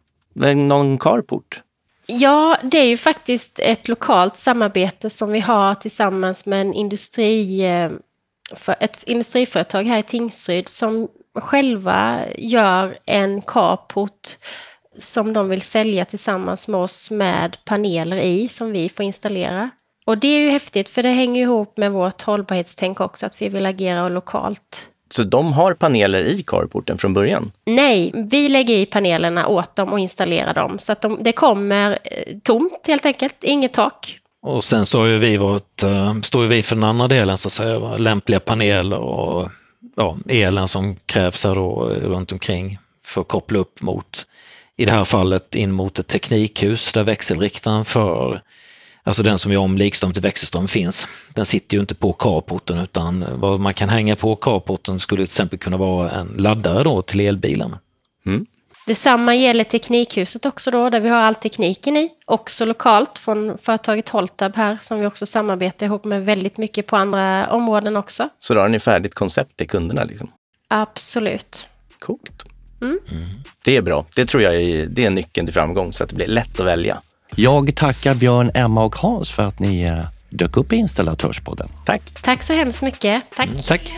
Någon 0.54 0.98
carport? 0.98 1.62
Ja, 2.06 2.58
det 2.62 2.78
är 2.78 2.86
ju 2.86 2.96
faktiskt 2.96 3.58
ett 3.58 3.88
lokalt 3.88 4.36
samarbete 4.36 5.10
som 5.10 5.32
vi 5.32 5.40
har 5.40 5.74
tillsammans 5.74 6.46
med 6.46 6.60
en 6.60 6.74
industri, 6.74 7.64
eh, 7.64 7.90
ett 8.80 9.02
industriföretag 9.02 9.84
här 9.84 9.98
i 9.98 10.02
Tingsryd 10.02 10.68
som 10.68 11.08
själva 11.34 12.20
gör 12.38 12.98
en 13.06 13.42
carport 13.42 14.28
som 14.98 15.32
de 15.32 15.48
vill 15.48 15.62
sälja 15.62 16.04
tillsammans 16.04 16.68
med 16.68 16.80
oss 16.80 17.10
med 17.10 17.56
paneler 17.64 18.16
i 18.16 18.48
som 18.48 18.72
vi 18.72 18.88
får 18.88 19.04
installera. 19.04 19.70
Och 20.04 20.18
det 20.18 20.28
är 20.28 20.40
ju 20.40 20.48
häftigt 20.48 20.88
för 20.88 21.02
det 21.02 21.08
hänger 21.08 21.42
ihop 21.42 21.76
med 21.76 21.92
vårt 21.92 22.22
hållbarhetstänk 22.22 23.00
också 23.00 23.26
att 23.26 23.42
vi 23.42 23.48
vill 23.48 23.66
agera 23.66 24.08
lokalt 24.08 24.88
så 25.14 25.22
de 25.22 25.52
har 25.52 25.74
paneler 25.74 26.24
i 26.24 26.42
carporten 26.42 26.98
från 26.98 27.14
början? 27.14 27.52
Nej, 27.66 28.12
vi 28.14 28.48
lägger 28.48 28.74
i 28.74 28.86
panelerna 28.86 29.46
åt 29.46 29.76
dem 29.76 29.92
och 29.92 29.98
installerar 29.98 30.54
dem. 30.54 30.78
Så 30.78 30.92
att 30.92 31.00
de, 31.00 31.18
det 31.20 31.32
kommer 31.32 31.98
eh, 32.04 32.38
tomt 32.42 32.84
helt 32.86 33.06
enkelt, 33.06 33.36
inget 33.40 33.72
tak. 33.72 34.18
Och 34.42 34.64
sen 34.64 34.86
så 34.86 34.98
har 34.98 35.06
ju 35.06 35.18
vi 35.18 35.36
varit, 35.36 35.82
uh, 35.84 36.20
står 36.20 36.42
ju 36.42 36.48
vi 36.48 36.62
för 36.62 36.76
den 36.76 36.84
andra 36.84 37.08
delen, 37.08 37.38
så 37.38 37.48
att 37.48 37.52
säga, 37.52 37.96
lämpliga 37.96 38.40
paneler 38.40 38.98
och 38.98 39.50
ja, 39.96 40.18
elen 40.28 40.68
som 40.68 40.96
krävs 41.06 41.44
här 41.44 41.54
då 41.54 41.84
runt 41.84 42.32
omkring 42.32 42.78
för 43.06 43.20
att 43.20 43.28
koppla 43.28 43.58
upp 43.58 43.82
mot, 43.82 44.26
i 44.76 44.84
det 44.84 44.92
här 44.92 45.04
fallet 45.04 45.54
in 45.54 45.72
mot 45.72 45.98
ett 45.98 46.08
teknikhus 46.08 46.92
där 46.92 47.02
växelriktaren 47.02 47.84
för 47.84 48.42
Alltså 49.04 49.22
den 49.22 49.38
som 49.38 49.52
gör 49.52 49.60
om 49.60 49.78
likström 49.78 50.12
till 50.12 50.22
växelström 50.22 50.68
finns. 50.68 51.06
Den 51.34 51.46
sitter 51.46 51.76
ju 51.76 51.80
inte 51.80 51.94
på 51.94 52.12
carporten 52.12 52.78
utan 52.78 53.40
vad 53.40 53.60
man 53.60 53.74
kan 53.74 53.88
hänga 53.88 54.16
på 54.16 54.36
carporten 54.36 55.00
skulle 55.00 55.18
till 55.18 55.32
exempel 55.32 55.58
kunna 55.58 55.76
vara 55.76 56.10
en 56.10 56.26
laddare 56.26 56.84
då 56.84 57.02
till 57.02 57.20
elbilen. 57.20 57.76
Mm. 58.26 58.46
Detsamma 58.86 59.34
gäller 59.34 59.64
Teknikhuset 59.64 60.46
också 60.46 60.70
då, 60.70 60.90
där 60.90 61.00
vi 61.00 61.08
har 61.08 61.16
all 61.16 61.34
tekniken 61.34 61.96
i. 61.96 62.10
Också 62.24 62.64
lokalt 62.64 63.18
från 63.18 63.58
företaget 63.58 64.08
Holtab 64.08 64.56
här, 64.56 64.78
som 64.80 65.00
vi 65.00 65.06
också 65.06 65.26
samarbetar 65.26 65.86
ihop 65.86 66.04
med 66.04 66.24
väldigt 66.24 66.58
mycket 66.58 66.86
på 66.86 66.96
andra 66.96 67.50
områden 67.50 67.96
också. 67.96 68.28
Så 68.38 68.54
då 68.54 68.60
har 68.60 68.68
ni 68.68 68.78
färdigt 68.78 69.14
koncept 69.14 69.56
till 69.56 69.68
kunderna? 69.68 70.04
Liksom. 70.04 70.30
Absolut. 70.68 71.66
Coolt. 71.98 72.44
Mm. 72.80 72.98
Mm. 73.10 73.28
Det 73.64 73.76
är 73.76 73.82
bra. 73.82 74.06
Det 74.16 74.26
tror 74.26 74.42
jag 74.42 74.54
är, 74.54 74.86
det 74.86 75.04
är 75.04 75.10
nyckeln 75.10 75.46
till 75.46 75.54
framgång, 75.54 75.92
så 75.92 76.02
att 76.02 76.08
det 76.08 76.16
blir 76.16 76.26
lätt 76.26 76.60
att 76.60 76.66
välja. 76.66 77.00
Jag 77.36 77.76
tackar 77.76 78.14
Björn, 78.14 78.50
Emma 78.54 78.84
och 78.84 78.96
Hans 78.96 79.30
för 79.30 79.42
att 79.48 79.58
ni 79.58 79.82
eh, 79.82 79.98
dök 80.30 80.56
upp 80.56 80.72
i 80.72 80.76
Installatörspodden. 80.76 81.68
Tack. 81.84 82.02
Tack 82.22 82.42
så 82.42 82.52
hemskt 82.52 82.82
mycket. 82.82 83.22
Tack. 83.36 83.48
Mm, 83.48 83.62
tack. 83.62 83.92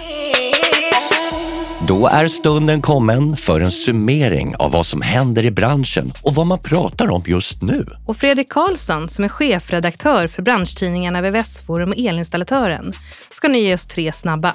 Då 1.88 2.06
är 2.06 2.28
stunden 2.28 2.82
kommen 2.82 3.36
för 3.36 3.60
en 3.60 3.70
summering 3.70 4.56
av 4.56 4.70
vad 4.72 4.86
som 4.86 5.02
händer 5.02 5.44
i 5.44 5.50
branschen 5.50 6.12
och 6.22 6.34
vad 6.34 6.46
man 6.46 6.58
pratar 6.58 7.10
om 7.10 7.22
just 7.26 7.62
nu. 7.62 7.86
Och 8.06 8.16
Fredrik 8.16 8.48
Karlsson, 8.48 9.08
som 9.08 9.24
är 9.24 9.28
chefredaktör 9.28 10.28
för 10.28 10.42
branschtidningarna 10.42 11.22
VVS-forum 11.22 11.88
och 11.88 11.98
Elinstallatören, 11.98 12.92
ska 13.30 13.48
nu 13.48 13.58
ge 13.58 13.74
oss 13.74 13.86
tre 13.86 14.12
snabba. 14.12 14.54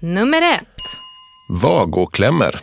Nummer 0.00 0.42
ett. 0.42 0.82
Vagoklämmer. 1.48 2.60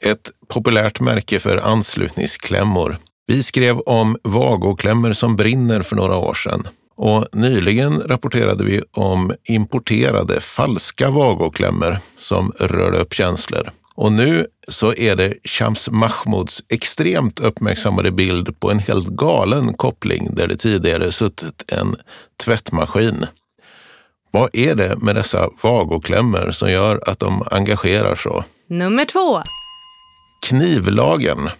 Ett 0.00 0.30
populärt 0.48 1.00
märke 1.00 1.40
för 1.40 1.56
anslutningsklämmor 1.56 2.98
vi 3.26 3.42
skrev 3.42 3.78
om 3.78 4.16
vagoklämmor 4.22 5.12
som 5.12 5.36
brinner 5.36 5.82
för 5.82 5.96
några 5.96 6.16
år 6.16 6.34
sedan. 6.34 6.68
Och 6.96 7.26
nyligen 7.32 8.00
rapporterade 8.00 8.64
vi 8.64 8.82
om 8.92 9.32
importerade 9.44 10.40
falska 10.40 11.10
vagoklämmor 11.10 11.98
som 12.18 12.52
rörde 12.58 12.98
upp 12.98 13.14
känslor. 13.14 13.70
Och 13.94 14.12
nu 14.12 14.46
så 14.68 14.94
är 14.94 15.16
det 15.16 15.34
Shams 15.44 15.90
Mahmouds 15.90 16.62
extremt 16.68 17.40
uppmärksammade 17.40 18.10
bild 18.10 18.60
på 18.60 18.70
en 18.70 18.78
helt 18.78 19.06
galen 19.06 19.74
koppling 19.74 20.28
där 20.34 20.46
det 20.46 20.56
tidigare 20.56 21.12
suttit 21.12 21.64
en 21.68 21.96
tvättmaskin. 22.44 23.26
Vad 24.30 24.50
är 24.52 24.74
det 24.74 24.96
med 24.96 25.14
dessa 25.14 25.48
vagoklämmor 25.62 26.50
som 26.50 26.70
gör 26.70 27.02
att 27.06 27.18
de 27.18 27.42
engagerar 27.50 28.14
så? 28.14 28.44
Nummer 28.68 29.04
två. 29.04 29.42
Knivlagen. 30.46 31.50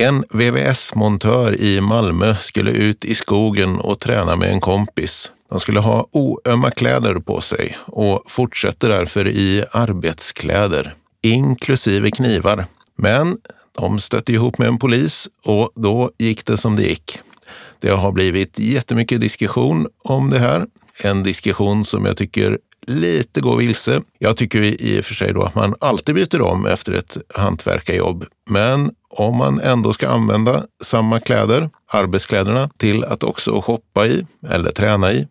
En 0.00 0.24
VVS-montör 0.30 1.60
i 1.60 1.80
Malmö 1.80 2.34
skulle 2.40 2.70
ut 2.70 3.04
i 3.04 3.14
skogen 3.14 3.80
och 3.80 4.00
träna 4.00 4.36
med 4.36 4.50
en 4.52 4.60
kompis. 4.60 5.32
De 5.50 5.60
skulle 5.60 5.80
ha 5.80 6.08
oömma 6.12 6.70
kläder 6.70 7.14
på 7.14 7.40
sig 7.40 7.78
och 7.86 8.22
fortsätter 8.26 8.88
därför 8.88 9.28
i 9.28 9.64
arbetskläder, 9.72 10.94
inklusive 11.22 12.10
knivar. 12.10 12.66
Men 12.96 13.38
de 13.78 13.98
stötte 13.98 14.32
ihop 14.32 14.58
med 14.58 14.68
en 14.68 14.78
polis 14.78 15.28
och 15.44 15.72
då 15.74 16.10
gick 16.18 16.46
det 16.46 16.56
som 16.56 16.76
det 16.76 16.82
gick. 16.82 17.18
Det 17.80 17.90
har 17.90 18.12
blivit 18.12 18.58
jättemycket 18.58 19.20
diskussion 19.20 19.88
om 20.04 20.30
det 20.30 20.38
här. 20.38 20.66
En 21.02 21.22
diskussion 21.22 21.84
som 21.84 22.04
jag 22.04 22.16
tycker 22.16 22.58
lite 22.86 23.40
går 23.40 23.56
vilse. 23.56 24.02
Jag 24.18 24.36
tycker 24.36 24.62
i 24.62 25.00
och 25.00 25.04
för 25.04 25.14
sig 25.14 25.32
då 25.32 25.42
att 25.42 25.54
man 25.54 25.74
alltid 25.80 26.14
byter 26.14 26.42
om 26.42 26.66
efter 26.66 26.92
ett 26.92 27.16
hantverkarjobb. 27.34 28.24
Men 28.50 28.90
om 29.10 29.36
man 29.36 29.60
ändå 29.60 29.92
ska 29.92 30.08
använda 30.08 30.66
samma 30.84 31.20
kläder, 31.20 31.70
arbetskläderna, 31.86 32.70
till 32.76 33.04
att 33.04 33.22
också 33.22 33.60
shoppa 33.60 34.06
i 34.06 34.26
eller 34.48 34.70
träna 34.70 35.12
i, 35.12 35.28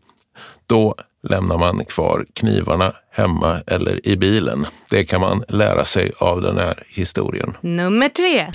då 0.68 0.96
lämnar 1.24 1.58
man 1.58 1.86
kvar 1.86 2.26
knivarna 2.34 2.94
hemma 3.12 3.62
eller 3.68 4.08
i 4.08 4.18
bilen. 4.18 4.66
Det 4.90 5.04
kan 5.04 5.22
man 5.22 5.44
lära 5.48 5.86
sig 5.86 6.12
av 6.18 6.42
den 6.42 6.58
här 6.58 6.84
historien. 6.88 7.58
Nummer 7.62 8.10
tre. 8.10 8.46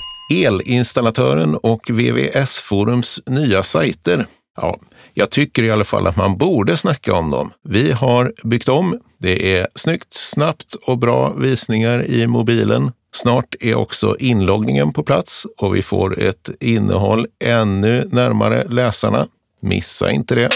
Elinstallatören 0.47 1.57
och 1.57 1.91
VVS 1.91 2.59
Forums 2.59 3.21
nya 3.27 3.63
sajter 3.63 4.27
Ja, 4.57 4.79
jag 5.15 5.31
tycker 5.31 5.63
i 5.63 5.71
alla 5.71 5.85
fall 5.85 6.07
att 6.07 6.17
man 6.17 6.37
borde 6.37 6.77
snacka 6.77 7.15
om 7.15 7.31
dem. 7.31 7.53
Vi 7.65 7.93
har 7.93 8.33
byggt 8.43 8.69
om. 8.69 9.01
Det 9.19 9.57
är 9.57 9.69
snyggt, 9.75 10.15
snabbt 10.15 10.75
och 10.75 10.99
bra 10.99 11.33
visningar 11.33 12.05
i 12.07 12.27
mobilen. 12.27 12.93
Snart 13.15 13.55
är 13.61 13.75
också 13.75 14.17
inloggningen 14.19 14.93
på 14.93 15.03
plats 15.03 15.47
och 15.59 15.77
vi 15.77 15.83
får 15.83 16.19
ett 16.19 16.51
innehåll 16.61 17.27
ännu 17.45 18.09
närmare 18.13 18.69
läsarna. 18.69 19.27
Missa 19.61 20.11
inte 20.11 20.35
det. 20.35 20.49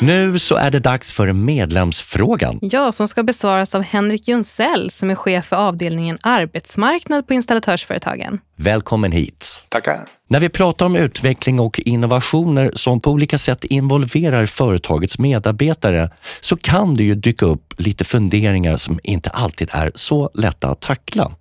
Nu 0.00 0.38
så 0.38 0.56
är 0.56 0.70
det 0.70 0.78
dags 0.78 1.12
för 1.12 1.32
medlemsfrågan. 1.32 2.58
Ja, 2.62 2.92
som 2.92 3.08
ska 3.08 3.22
besvaras 3.22 3.74
av 3.74 3.82
Henrik 3.82 4.28
Jonsell 4.28 4.90
som 4.90 5.10
är 5.10 5.14
chef 5.14 5.46
för 5.46 5.56
avdelningen 5.56 6.18
arbetsmarknad 6.22 7.26
på 7.26 7.34
installatörsföretagen. 7.34 8.40
Välkommen 8.56 9.12
hit. 9.12 9.62
Tackar. 9.68 10.00
När 10.28 10.40
vi 10.40 10.48
pratar 10.48 10.86
om 10.86 10.96
utveckling 10.96 11.60
och 11.60 11.80
innovationer 11.80 12.72
som 12.74 13.00
på 13.00 13.10
olika 13.10 13.38
sätt 13.38 13.64
involverar 13.64 14.46
företagets 14.46 15.18
medarbetare 15.18 16.10
så 16.40 16.56
kan 16.56 16.96
det 16.96 17.04
ju 17.04 17.14
dyka 17.14 17.46
upp 17.46 17.74
lite 17.76 18.04
funderingar 18.04 18.76
som 18.76 19.00
inte 19.02 19.30
alltid 19.30 19.68
är 19.72 19.92
så 19.94 20.30
lätta 20.34 20.68
att 20.68 20.80
tackla. 20.80 21.32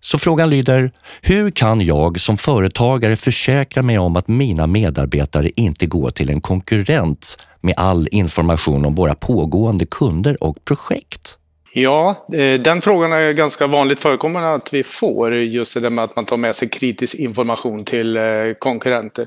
Så 0.00 0.18
frågan 0.18 0.50
lyder, 0.50 0.92
hur 1.22 1.50
kan 1.50 1.80
jag 1.80 2.20
som 2.20 2.36
företagare 2.36 3.16
försäkra 3.16 3.82
mig 3.82 3.98
om 3.98 4.16
att 4.16 4.28
mina 4.28 4.66
medarbetare 4.66 5.50
inte 5.56 5.86
går 5.86 6.10
till 6.10 6.30
en 6.30 6.40
konkurrent 6.40 7.36
med 7.60 7.74
all 7.76 8.08
information 8.10 8.84
om 8.84 8.94
våra 8.94 9.14
pågående 9.14 9.86
kunder 9.86 10.42
och 10.42 10.64
projekt? 10.64 11.38
Ja, 11.72 12.26
eh, 12.32 12.60
den 12.60 12.82
frågan 12.82 13.12
är 13.12 13.32
ganska 13.32 13.66
vanligt 13.66 14.00
förekommande 14.00 14.54
att 14.54 14.74
vi 14.74 14.82
får. 14.82 15.34
Just 15.34 15.74
det 15.74 15.80
där 15.80 15.90
med 15.90 16.04
att 16.04 16.16
man 16.16 16.24
tar 16.24 16.36
med 16.36 16.56
sig 16.56 16.68
kritisk 16.68 17.14
information 17.14 17.84
till 17.84 18.16
eh, 18.16 18.22
konkurrenter. 18.58 19.26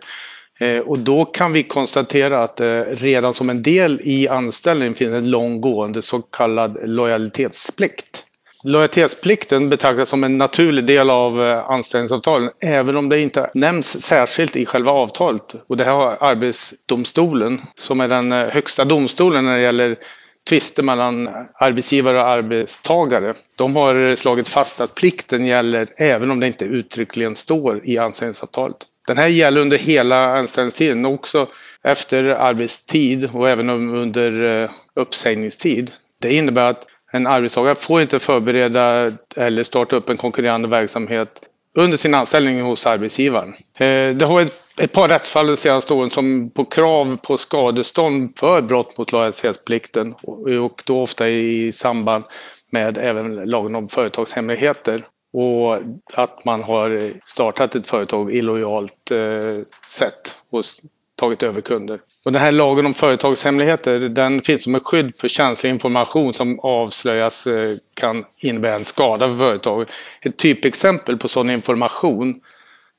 Eh, 0.59 0.77
och 0.77 0.99
då 0.99 1.25
kan 1.25 1.53
vi 1.53 1.63
konstatera 1.63 2.43
att 2.43 2.61
redan 2.91 3.33
som 3.33 3.49
en 3.49 3.63
del 3.63 3.99
i 4.03 4.27
anställningen 4.27 4.95
finns 4.95 5.13
en 5.13 5.29
långgående 5.29 6.01
så 6.01 6.21
kallad 6.21 6.77
lojalitetsplikt. 6.83 8.25
Lojalitetsplikten 8.63 9.69
betraktas 9.69 10.09
som 10.09 10.23
en 10.23 10.37
naturlig 10.37 10.85
del 10.85 11.09
av 11.09 11.41
anställningsavtalen 11.67 12.49
även 12.65 12.97
om 12.97 13.09
det 13.09 13.21
inte 13.21 13.49
nämns 13.53 14.01
särskilt 14.01 14.55
i 14.55 14.65
själva 14.65 14.91
avtalet. 14.91 15.55
Och 15.67 15.77
det 15.77 15.83
här 15.83 15.91
har 15.91 16.17
Arbetsdomstolen, 16.19 17.61
som 17.75 18.01
är 18.01 18.07
den 18.07 18.31
högsta 18.31 18.85
domstolen 18.85 19.45
när 19.45 19.57
det 19.57 19.63
gäller 19.63 19.97
tvister 20.49 20.83
mellan 20.83 21.29
arbetsgivare 21.53 22.19
och 22.19 22.27
arbetstagare. 22.27 23.33
De 23.55 23.75
har 23.75 24.15
slagit 24.15 24.49
fast 24.49 24.81
att 24.81 24.95
plikten 24.95 25.45
gäller 25.45 25.87
även 25.97 26.31
om 26.31 26.39
det 26.39 26.47
inte 26.47 26.65
uttryckligen 26.65 27.35
står 27.35 27.81
i 27.83 27.97
anställningsavtalet. 27.97 28.77
Den 29.07 29.17
här 29.17 29.27
gäller 29.27 29.61
under 29.61 29.77
hela 29.77 30.37
anställningstiden, 30.37 31.05
också 31.05 31.47
efter 31.83 32.23
arbetstid 32.23 33.29
och 33.33 33.49
även 33.49 33.69
under 33.69 34.63
eh, 34.63 34.69
uppsägningstid. 34.95 35.91
Det 36.21 36.33
innebär 36.33 36.69
att 36.69 36.85
en 37.11 37.27
arbetstagare 37.27 37.75
får 37.75 38.01
inte 38.01 38.19
förbereda 38.19 39.11
eller 39.35 39.63
starta 39.63 39.95
upp 39.95 40.09
en 40.09 40.17
konkurrerande 40.17 40.67
verksamhet 40.67 41.29
under 41.75 41.97
sin 41.97 42.13
anställning 42.13 42.61
hos 42.61 42.87
arbetsgivaren. 42.87 43.53
Eh, 43.77 44.15
det 44.15 44.25
har 44.25 44.41
ett, 44.41 44.62
ett 44.77 44.91
par 44.91 45.09
rättsfall 45.09 45.47
de 45.47 45.57
senaste 45.57 45.93
åren 45.93 46.09
som 46.09 46.49
på 46.49 46.65
krav 46.65 47.17
på 47.17 47.37
skadestånd 47.37 48.33
för 48.39 48.61
brott 48.61 48.97
mot 48.97 49.11
lojalitetsplikten 49.11 50.15
och 50.21 50.83
då 50.85 51.01
ofta 51.01 51.29
i 51.29 51.71
samband 51.71 52.23
med 52.71 52.97
även 52.97 53.35
lagen 53.35 53.75
om 53.75 53.89
företagshemligheter 53.89 55.03
och 55.33 55.75
att 56.13 56.45
man 56.45 56.63
har 56.63 57.11
startat 57.25 57.75
ett 57.75 57.87
företag 57.87 58.33
illojalt 58.33 59.11
eh, 59.11 59.65
sätt 59.87 60.35
och 60.51 60.63
tagit 61.15 61.43
över 61.43 61.61
kunder. 61.61 61.99
Och 62.25 62.31
den 62.31 62.41
här 62.41 62.51
lagen 62.51 62.85
om 62.85 62.93
företagshemligheter 62.93 63.99
den 63.99 64.41
finns 64.41 64.63
som 64.63 64.75
ett 64.75 64.83
skydd 64.83 65.15
för 65.15 65.27
känslig 65.27 65.69
information 65.69 66.33
som 66.33 66.59
avslöjas 66.59 67.47
eh, 67.47 67.77
kan 67.93 68.25
innebära 68.37 68.75
en 68.75 68.85
skada 68.85 69.27
för 69.27 69.37
företaget. 69.37 69.89
Ett 70.21 70.37
typexempel 70.37 71.17
på 71.17 71.27
sådan 71.27 71.49
information 71.49 72.41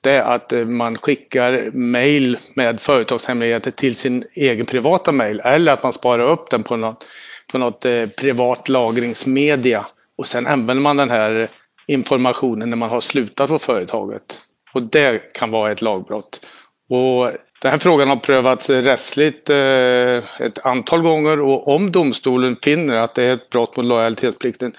det 0.05 0.11
är 0.11 0.23
att 0.23 0.53
eh, 0.53 0.67
man 0.67 0.97
skickar 0.99 1.71
mejl 1.73 2.39
med 2.55 2.81
företagshemligheter 2.81 3.71
till 3.71 3.97
sin 3.97 4.25
egen 4.35 4.67
privata 4.67 5.13
mejl 5.13 5.41
eller 5.45 5.73
att 5.73 5.83
man 5.83 5.93
sparar 5.93 6.31
upp 6.31 6.51
den 6.51 6.63
på 6.63 6.77
något, 6.77 7.07
på 7.53 7.59
något 7.59 7.85
eh, 7.85 8.07
privat 8.07 8.69
lagringsmedia 8.69 9.87
och 10.19 10.27
sen 10.27 10.47
använder 10.47 10.83
man 10.83 10.97
den 10.97 11.11
här 11.11 11.49
informationen 11.87 12.71
när 12.71 12.77
man 12.77 12.89
har 12.89 13.01
slutat 13.01 13.49
på 13.49 13.59
företaget. 13.59 14.41
Och 14.75 14.83
det 14.83 15.33
kan 15.33 15.51
vara 15.51 15.73
ett 15.73 15.83
lagbrott. 15.83 16.47
Och 16.91 17.31
den 17.63 17.71
här 17.71 17.79
frågan 17.79 18.09
har 18.09 18.17
prövats 18.17 18.71
rättsligt 18.71 19.51
eh, 19.51 20.47
ett 20.47 20.67
antal 20.67 21.03
gånger 21.03 21.41
och 21.41 21.75
om 21.75 21.93
domstolen 21.93 22.57
finner 22.57 22.97
att 22.97 23.15
det 23.15 23.23
är 23.23 23.35
ett 23.35 23.51
brott 23.51 23.77
mot 23.77 23.87
lojalitetsplikten 23.87 24.73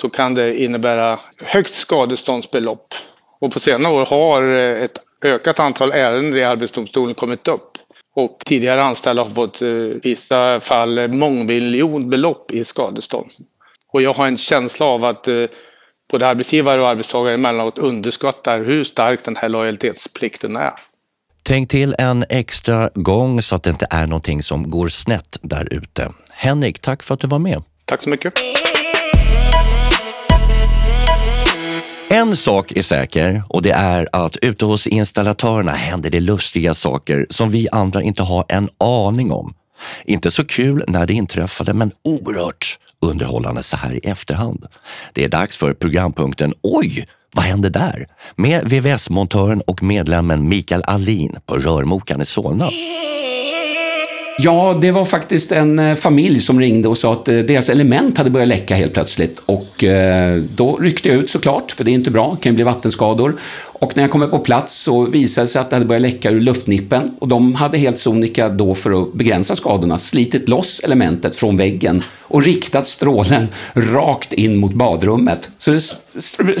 så 0.00 0.10
kan 0.10 0.34
det 0.34 0.56
innebära 0.62 1.20
högt 1.42 1.74
skadeståndsbelopp. 1.74 2.94
Och 3.42 3.52
på 3.52 3.60
senare 3.60 3.92
år 3.92 4.06
har 4.06 4.42
ett 4.84 4.98
ökat 5.24 5.60
antal 5.60 5.92
ärenden 5.92 6.36
i 6.36 6.42
Arbetsdomstolen 6.42 7.14
kommit 7.14 7.48
upp. 7.48 7.78
Och 8.14 8.42
tidigare 8.44 8.84
anställda 8.84 9.22
har 9.22 9.30
fått 9.30 9.62
i 9.62 9.90
eh, 9.90 9.96
vissa 10.02 10.60
fall 10.60 11.08
mångmiljonbelopp 11.08 12.50
i 12.50 12.64
skadestånd. 12.64 13.30
Och 13.92 14.02
jag 14.02 14.12
har 14.12 14.26
en 14.26 14.36
känsla 14.36 14.86
av 14.86 15.04
att 15.04 15.28
eh, 15.28 15.44
både 16.10 16.26
arbetsgivare 16.26 16.80
och 16.80 16.88
arbetstagare 16.88 17.34
emellanåt 17.34 17.78
underskattar 17.78 18.64
hur 18.64 18.84
stark 18.84 19.24
den 19.24 19.36
här 19.36 19.48
lojalitetsplikten 19.48 20.56
är. 20.56 20.72
Tänk 21.42 21.70
till 21.70 21.94
en 21.98 22.24
extra 22.28 22.90
gång 22.94 23.42
så 23.42 23.54
att 23.54 23.62
det 23.62 23.70
inte 23.70 23.86
är 23.90 24.06
någonting 24.06 24.42
som 24.42 24.70
går 24.70 24.88
snett 24.88 25.38
där 25.42 25.72
ute. 25.72 26.12
Henrik, 26.32 26.80
tack 26.80 27.02
för 27.02 27.14
att 27.14 27.20
du 27.20 27.26
var 27.26 27.38
med. 27.38 27.62
Tack 27.84 28.02
så 28.02 28.08
mycket. 28.10 28.32
En 32.12 32.36
sak 32.36 32.72
är 32.72 32.82
säker 32.82 33.42
och 33.48 33.62
det 33.62 33.70
är 33.70 34.08
att 34.12 34.36
ute 34.36 34.64
hos 34.64 34.86
installatörerna 34.86 35.72
händer 35.72 36.10
det 36.10 36.20
lustiga 36.20 36.74
saker 36.74 37.26
som 37.30 37.50
vi 37.50 37.68
andra 37.72 38.02
inte 38.02 38.22
har 38.22 38.44
en 38.48 38.68
aning 38.78 39.32
om. 39.32 39.54
Inte 40.04 40.30
så 40.30 40.44
kul 40.44 40.84
när 40.88 41.06
det 41.06 41.14
inträffade, 41.14 41.74
men 41.74 41.92
oerhört 42.04 42.78
underhållande 43.00 43.62
så 43.62 43.76
här 43.76 43.94
i 43.94 43.98
efterhand. 43.98 44.66
Det 45.12 45.24
är 45.24 45.28
dags 45.28 45.56
för 45.56 45.74
programpunkten 45.74 46.54
Oj, 46.62 47.08
vad 47.34 47.44
hände 47.44 47.68
där? 47.68 48.06
Med 48.36 48.64
VVS-montören 48.64 49.60
och 49.60 49.82
medlemmen 49.82 50.48
Mikael 50.48 50.82
Alin 50.86 51.36
på 51.46 51.56
Rörmokaren 51.56 52.20
i 52.20 52.24
Solna. 52.24 52.70
Ja, 54.38 54.78
det 54.80 54.90
var 54.90 55.04
faktiskt 55.04 55.52
en 55.52 55.78
eh, 55.78 55.94
familj 55.94 56.40
som 56.40 56.60
ringde 56.60 56.88
och 56.88 56.98
sa 56.98 57.12
att 57.12 57.28
eh, 57.28 57.38
deras 57.38 57.68
element 57.68 58.18
hade 58.18 58.30
börjat 58.30 58.48
läcka 58.48 58.74
helt 58.74 58.94
plötsligt. 58.94 59.42
Och 59.46 59.84
eh, 59.84 60.36
då 60.36 60.76
ryckte 60.76 61.08
jag 61.08 61.18
ut 61.18 61.30
såklart, 61.30 61.70
för 61.72 61.84
det 61.84 61.90
är 61.90 61.92
inte 61.92 62.10
bra, 62.10 62.36
det 62.36 62.42
kan 62.42 62.52
ju 62.52 62.54
bli 62.54 62.64
vattenskador. 62.64 63.36
Och 63.82 63.96
när 63.96 64.02
jag 64.02 64.10
kommer 64.10 64.26
på 64.26 64.38
plats 64.38 64.74
så 64.74 65.04
visade 65.06 65.46
det 65.46 65.48
sig 65.48 65.60
att 65.60 65.70
det 65.70 65.76
hade 65.76 65.86
börjat 65.86 66.02
läcka 66.02 66.30
ur 66.30 66.40
luftnippen 66.40 67.16
och 67.18 67.28
de 67.28 67.54
hade 67.54 67.78
helt 67.78 67.98
sonika 67.98 68.48
då 68.48 68.74
för 68.74 69.02
att 69.02 69.12
begränsa 69.12 69.56
skadorna 69.56 69.98
slitit 69.98 70.48
loss 70.48 70.80
elementet 70.80 71.36
från 71.36 71.56
väggen 71.56 72.02
och 72.20 72.42
riktat 72.42 72.86
strålen 72.86 73.48
rakt 73.74 74.32
in 74.32 74.56
mot 74.56 74.74
badrummet. 74.74 75.50
Så 75.58 75.70
det 75.70 75.80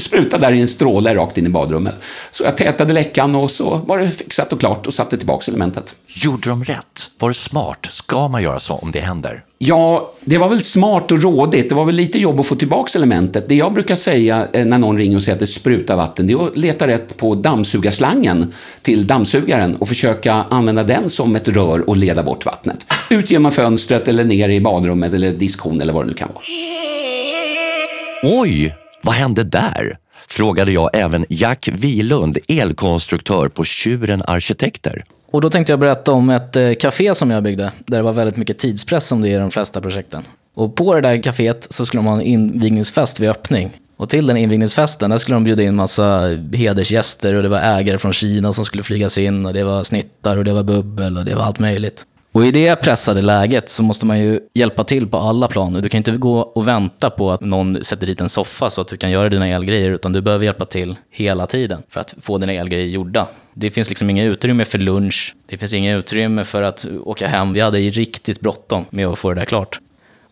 sprutade 0.00 0.46
där 0.46 0.52
i 0.52 0.60
en 0.60 0.68
stråle 0.68 1.14
rakt 1.14 1.38
in 1.38 1.46
i 1.46 1.48
badrummet. 1.48 1.94
Så 2.30 2.44
jag 2.44 2.56
tätade 2.56 2.92
läckan 2.92 3.34
och 3.34 3.50
så 3.50 3.76
var 3.76 3.98
det 3.98 4.10
fixat 4.10 4.52
och 4.52 4.60
klart 4.60 4.86
och 4.86 4.94
satte 4.94 5.16
tillbaka 5.16 5.50
elementet. 5.50 5.94
Gjorde 6.06 6.48
de 6.48 6.64
rätt? 6.64 7.10
Var 7.18 7.28
det 7.28 7.34
smart? 7.34 7.88
Ska 7.90 8.28
man 8.28 8.42
göra 8.42 8.60
så 8.60 8.74
om 8.74 8.90
det 8.90 9.00
händer? 9.00 9.44
Ja, 9.64 10.12
det 10.20 10.38
var 10.38 10.48
väl 10.48 10.62
smart 10.62 11.12
och 11.12 11.22
rådigt. 11.22 11.68
Det 11.68 11.74
var 11.74 11.84
väl 11.84 11.94
lite 11.94 12.18
jobb 12.18 12.40
att 12.40 12.46
få 12.46 12.54
tillbaka 12.54 12.98
elementet. 12.98 13.48
Det 13.48 13.54
jag 13.54 13.72
brukar 13.72 13.96
säga 13.96 14.48
eh, 14.52 14.64
när 14.64 14.78
någon 14.78 14.98
ringer 14.98 15.16
och 15.16 15.22
säger 15.22 15.36
att 15.36 15.40
det 15.40 15.46
sprutar 15.46 15.96
vatten, 15.96 16.26
det 16.26 16.32
är 16.32 16.46
att 16.46 16.56
leta 16.56 16.86
rätt 16.86 17.16
på 17.16 17.34
dammsugarslangen 17.34 18.52
till 18.82 19.06
dammsugaren 19.06 19.76
och 19.76 19.88
försöka 19.88 20.32
använda 20.32 20.82
den 20.82 21.10
som 21.10 21.36
ett 21.36 21.48
rör 21.48 21.88
och 21.88 21.96
leda 21.96 22.22
bort 22.22 22.46
vattnet. 22.46 22.86
Ut 23.10 23.30
genom 23.30 23.52
fönstret 23.52 24.08
eller 24.08 24.24
ner 24.24 24.48
i 24.48 24.60
badrummet 24.60 25.14
eller 25.14 25.30
diskhon 25.30 25.80
eller 25.80 25.92
vad 25.92 26.04
det 26.04 26.08
nu 26.08 26.14
kan 26.14 26.28
vara. 26.34 26.44
Oj, 28.40 28.74
vad 29.02 29.14
hände 29.14 29.44
där? 29.44 29.98
Frågade 30.28 30.72
jag 30.72 30.90
även 30.92 31.26
Jack 31.28 31.68
Vilund, 31.72 32.38
elkonstruktör 32.48 33.48
på 33.48 33.64
Tjuren 33.64 34.22
Arkitekter. 34.26 35.04
Och 35.32 35.40
då 35.40 35.50
tänkte 35.50 35.72
jag 35.72 35.80
berätta 35.80 36.12
om 36.12 36.30
ett 36.30 36.56
eh, 36.56 36.72
café 36.74 37.14
som 37.14 37.30
jag 37.30 37.42
byggde, 37.42 37.72
där 37.86 37.96
det 37.96 38.02
var 38.02 38.12
väldigt 38.12 38.36
mycket 38.36 38.58
tidspress 38.58 39.06
som 39.06 39.22
det 39.22 39.28
är 39.28 39.34
i 39.34 39.38
de 39.38 39.50
flesta 39.50 39.80
projekten. 39.80 40.22
Och 40.54 40.74
på 40.74 40.94
det 40.94 41.00
där 41.00 41.16
kaféet 41.16 41.66
så 41.70 41.84
skulle 41.84 41.98
de 41.98 42.06
ha 42.06 42.14
en 42.14 42.22
invigningsfest 42.22 43.20
vid 43.20 43.30
öppning. 43.30 43.78
Och 43.96 44.08
till 44.08 44.26
den 44.26 44.36
invigningsfesten 44.36 45.10
där 45.10 45.18
skulle 45.18 45.36
de 45.36 45.44
bjuda 45.44 45.62
in 45.62 45.74
massa 45.74 46.38
hedersgäster 46.52 47.34
och 47.34 47.42
det 47.42 47.48
var 47.48 47.58
ägare 47.58 47.98
från 47.98 48.12
Kina 48.12 48.52
som 48.52 48.64
skulle 48.64 48.82
flygas 48.82 49.18
in 49.18 49.46
och 49.46 49.52
det 49.52 49.64
var 49.64 49.82
snittar 49.82 50.36
och 50.36 50.44
det 50.44 50.52
var 50.52 50.62
bubbel 50.62 51.16
och 51.16 51.24
det 51.24 51.34
var 51.34 51.42
allt 51.42 51.58
möjligt. 51.58 52.06
Och 52.34 52.46
i 52.46 52.50
det 52.50 52.76
pressade 52.76 53.20
läget 53.20 53.68
så 53.68 53.82
måste 53.82 54.06
man 54.06 54.18
ju 54.20 54.40
hjälpa 54.54 54.84
till 54.84 55.08
på 55.08 55.16
alla 55.16 55.48
plan. 55.48 55.72
Du 55.72 55.88
kan 55.88 55.98
inte 55.98 56.12
gå 56.12 56.40
och 56.40 56.68
vänta 56.68 57.10
på 57.10 57.30
att 57.30 57.40
någon 57.40 57.84
sätter 57.84 58.06
dit 58.06 58.20
en 58.20 58.28
soffa 58.28 58.70
så 58.70 58.80
att 58.80 58.88
du 58.88 58.96
kan 58.96 59.10
göra 59.10 59.28
dina 59.28 59.48
elgrejer, 59.48 59.90
utan 59.90 60.12
du 60.12 60.20
behöver 60.20 60.44
hjälpa 60.44 60.64
till 60.64 60.96
hela 61.10 61.46
tiden 61.46 61.82
för 61.88 62.00
att 62.00 62.16
få 62.20 62.38
dina 62.38 62.52
elgrejer 62.52 62.86
gjorda. 62.86 63.26
Det 63.54 63.70
finns 63.70 63.88
liksom 63.88 64.10
inget 64.10 64.26
utrymme 64.26 64.64
för 64.64 64.78
lunch, 64.78 65.34
det 65.46 65.56
finns 65.56 65.74
inget 65.74 65.98
utrymme 65.98 66.44
för 66.44 66.62
att 66.62 66.86
åka 67.04 67.26
hem. 67.26 67.52
Vi 67.52 67.60
hade 67.60 67.78
riktigt 67.78 68.40
bråttom 68.40 68.84
med 68.90 69.06
att 69.06 69.18
få 69.18 69.28
det 69.28 69.40
där 69.40 69.46
klart. 69.46 69.80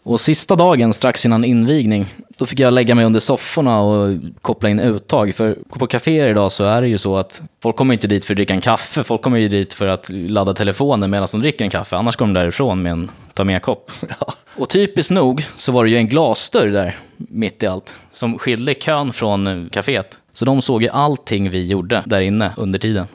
Och 0.02 0.20
sista 0.20 0.56
dagen, 0.56 0.92
strax 0.92 1.26
innan 1.26 1.44
invigning, 1.44 2.06
då 2.38 2.46
fick 2.46 2.60
jag 2.60 2.72
lägga 2.72 2.94
mig 2.94 3.04
under 3.04 3.20
sofforna 3.20 3.80
och 3.80 4.16
koppla 4.42 4.68
in 4.68 4.80
uttag. 4.80 5.34
För 5.34 5.58
på 5.78 5.86
kaféer 5.86 6.28
idag 6.28 6.52
så 6.52 6.64
är 6.64 6.82
det 6.82 6.88
ju 6.88 6.98
så 6.98 7.16
att 7.16 7.42
folk 7.62 7.76
kommer 7.76 7.94
inte 7.94 8.06
dit 8.06 8.24
för 8.24 8.34
att 8.34 8.36
dricka 8.36 8.54
en 8.54 8.60
kaffe. 8.60 9.04
Folk 9.04 9.22
kommer 9.22 9.38
ju 9.38 9.48
dit 9.48 9.74
för 9.74 9.86
att 9.86 10.08
ladda 10.08 10.54
telefonen 10.54 11.10
medan 11.10 11.28
de 11.32 11.40
dricker 11.40 11.64
en 11.64 11.70
kaffe. 11.70 11.96
Annars 11.96 12.16
går 12.16 12.26
de 12.26 12.32
därifrån 12.32 12.82
med 12.82 12.92
en 12.92 13.10
ta 13.34 13.44
med-kopp. 13.44 13.90
Och 14.56 14.68
typiskt 14.68 15.10
nog 15.10 15.44
så 15.54 15.72
var 15.72 15.84
det 15.84 15.90
ju 15.90 15.96
en 15.96 16.08
glasdörr 16.08 16.66
där, 16.66 16.98
mitt 17.16 17.62
i 17.62 17.66
allt, 17.66 17.94
som 18.12 18.38
skilde 18.38 18.74
kön 18.74 19.12
från 19.12 19.70
kaféet. 19.72 20.18
Så 20.32 20.44
de 20.44 20.62
såg 20.62 20.82
ju 20.82 20.88
allting 20.88 21.50
vi 21.50 21.66
gjorde 21.66 22.02
där 22.06 22.20
inne 22.20 22.52
under 22.56 22.78
tiden. 22.78 23.06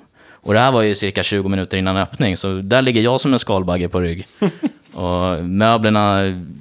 Och 0.45 0.53
det 0.53 0.59
här 0.59 0.71
var 0.71 0.81
ju 0.81 0.95
cirka 0.95 1.23
20 1.23 1.49
minuter 1.49 1.77
innan 1.77 1.97
öppning, 1.97 2.37
så 2.37 2.53
där 2.53 2.81
ligger 2.81 3.01
jag 3.01 3.21
som 3.21 3.33
en 3.33 3.39
skalbagge 3.39 3.89
på 3.89 3.99
rygg. 3.99 4.27
Och 4.95 5.45
möblerna 5.45 6.19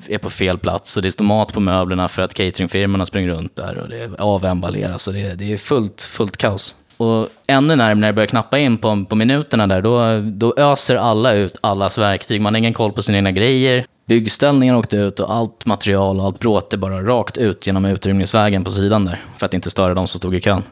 är 0.09 0.19
på 0.19 0.31
fel 0.31 0.59
plats 0.59 0.97
och 0.97 1.03
det 1.03 1.11
står 1.11 1.25
mat 1.25 1.53
på 1.53 1.61
möblerna 1.61 2.09
för 2.09 2.23
att 2.23 2.35
cateringfirmorna 2.35 3.07
springer 3.07 3.29
runt 3.29 3.57
där 3.57 3.79
och 3.79 3.89
det 3.89 4.11
avemballeras 4.19 5.03
så 5.03 5.13
det, 5.13 5.35
det 5.35 5.53
är 5.53 5.59
fullt, 5.59 6.03
fullt 6.03 6.37
kaos. 6.37 6.77
Och 6.97 7.29
ännu 7.47 7.77
närmare 7.77 7.95
när 7.95 8.07
det 8.07 8.13
börjar 8.13 8.27
knappa 8.27 8.59
in 8.59 8.79
på, 8.79 9.05
på 9.09 9.17
minuterna 9.17 9.67
där, 9.67 9.83
då, 9.83 10.21
då 10.21 10.55
öser 10.57 10.97
alla 10.97 11.33
ut 11.33 11.59
allas 11.61 11.99
verktyg. 11.99 12.41
Man 12.41 12.55
har 12.55 12.59
ingen 12.59 12.73
koll 12.73 12.93
på 12.93 13.03
sina 13.03 13.19
egna 13.19 13.33
grejer. 13.33 13.87
Byggställningen 14.07 14.75
åkte 14.75 14.97
ut 14.97 15.21
och 15.21 15.35
allt 15.35 15.67
material 15.67 16.21
och 16.21 16.27
allt 16.27 16.39
bråte 16.39 16.79
bara 16.79 17.03
rakt 17.03 17.39
ut 17.39 17.67
genom 17.67 17.85
utrymningsvägen 17.85 18.65
på 18.65 18.71
sidan 18.71 19.05
där. 19.05 19.25
För 19.37 19.47
att 19.47 19.55
inte 19.55 19.71
störa 19.71 19.95
de 19.95 20.07
som 20.07 20.19
stod 20.19 20.35
i 20.35 20.41
kön. 20.41 20.63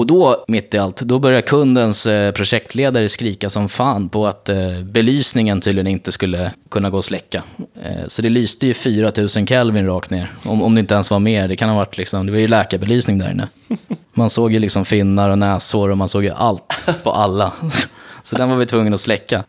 Och 0.00 0.06
då, 0.06 0.44
mitt 0.48 0.74
i 0.74 0.78
allt, 0.78 1.00
då 1.00 1.18
börjar 1.18 1.40
kundens 1.40 2.06
eh, 2.06 2.32
projektledare 2.32 3.08
skrika 3.08 3.50
som 3.50 3.68
fan 3.68 4.08
på 4.08 4.26
att 4.26 4.48
eh, 4.48 4.80
belysningen 4.82 5.60
tydligen 5.60 5.86
inte 5.86 6.12
skulle 6.12 6.52
kunna 6.70 6.90
gå 6.90 6.98
att 6.98 7.04
släcka. 7.04 7.42
Eh, 7.82 8.06
så 8.06 8.22
det 8.22 8.28
lyste 8.28 8.66
ju 8.66 8.74
4000 8.74 9.46
Kelvin 9.46 9.86
rakt 9.86 10.10
ner, 10.10 10.32
om, 10.44 10.62
om 10.62 10.74
det 10.74 10.80
inte 10.80 10.94
ens 10.94 11.10
var 11.10 11.18
mer. 11.18 11.48
Det 11.48 11.56
kan 11.56 11.68
ha 11.68 11.76
varit 11.76 11.98
liksom, 11.98 12.26
det 12.26 12.32
var 12.32 12.38
ju 12.38 12.48
läkarbelysning 12.48 13.18
där 13.18 13.30
inne. 13.30 13.48
Man 14.12 14.30
såg 14.30 14.52
ju 14.52 14.58
liksom 14.58 14.84
finnar 14.84 15.30
och 15.30 15.38
näshår 15.38 15.90
och 15.90 15.98
man 15.98 16.08
såg 16.08 16.24
ju 16.24 16.30
allt 16.30 16.84
på 17.02 17.12
alla. 17.12 17.52
Så 18.22 18.36
den 18.36 18.48
var 18.48 18.56
vi 18.56 18.66
tvungna 18.66 18.94
att 18.94 19.00
släcka. 19.00 19.44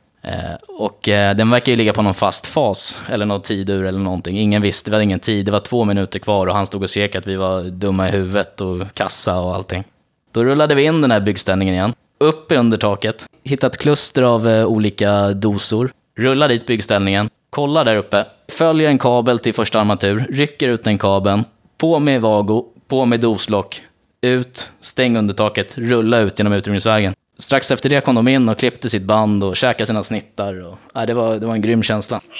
och 0.68 1.00
den 1.04 1.50
verkar 1.50 1.72
ju 1.72 1.76
ligga 1.76 1.94
på 1.94 2.02
någon 2.02 2.14
fast 2.14 2.46
fas, 2.46 3.02
eller 3.10 3.26
någon 3.26 3.42
tidur 3.42 3.86
eller 3.86 4.00
någonting. 4.00 4.40
Ingen 4.40 4.62
visste, 4.62 4.90
vi 4.90 4.96
hade 4.96 5.04
ingen 5.04 5.20
tid. 5.20 5.46
Det 5.46 5.52
var 5.52 5.60
två 5.60 5.86
minuter 5.86 6.20
kvar 6.20 6.48
och 6.48 6.56
han 6.56 6.66
stod 6.66 6.84
och 6.84 6.90
skrek 6.90 7.16
att 7.16 7.28
vi 7.28 7.36
var 7.36 7.62
dumma 7.64 8.10
i 8.10 8.12
huvudet 8.12 8.62
och 8.62 8.94
kassa 8.94 9.40
och 9.40 9.56
allting. 9.56 9.84
Då 10.32 10.44
rullade 10.44 10.76
vi 10.76 10.84
in 10.84 11.02
den 11.02 11.12
här 11.12 11.20
byggställningen 11.20 11.74
igen, 11.74 11.94
upp 12.20 12.52
under 12.52 12.78
taket, 12.78 13.26
hittade 13.44 13.72
ett 13.72 13.82
kluster 13.82 14.24
av 14.24 14.48
eh, 14.48 14.66
olika 14.66 15.30
dosor, 15.34 15.92
rullar 16.18 16.50
dit 16.50 16.66
byggställningen, 16.66 17.30
kollar 17.50 17.86
där 17.86 17.96
uppe, 17.96 18.26
följer 18.52 18.90
en 18.90 18.98
kabel 18.98 19.40
till 19.40 19.54
första 19.54 19.80
armatur, 19.80 20.26
rycker 20.30 20.70
ut 20.70 20.84
den 20.84 20.98
kabeln, 20.98 21.44
på 21.78 22.00
med 22.00 22.22
vago, 22.22 22.66
på 22.88 23.06
med 23.06 23.20
doslock, 23.20 23.82
ut, 24.22 24.70
stäng 24.82 25.18
undertaket, 25.18 25.78
rulla 25.78 26.20
ut 26.20 26.40
genom 26.40 26.54
utrymningsvägen. 26.54 27.14
Strax 27.38 27.72
efter 27.72 27.90
det 27.90 28.02
kom 28.02 28.16
de 28.16 28.28
in 28.28 28.50
och 28.50 28.60
klippte 28.60 28.90
sitt 28.90 29.04
band 29.04 29.44
och 29.44 29.56
käkade 29.56 29.86
sina 29.86 30.04
snittar. 30.04 30.68
Och, 30.68 30.78
äh, 30.96 31.06
det, 31.06 31.14
var, 31.14 31.36
det 31.36 31.46
var 31.46 31.54
en 31.54 31.62
grym 31.62 31.84
känsla. 31.84 32.22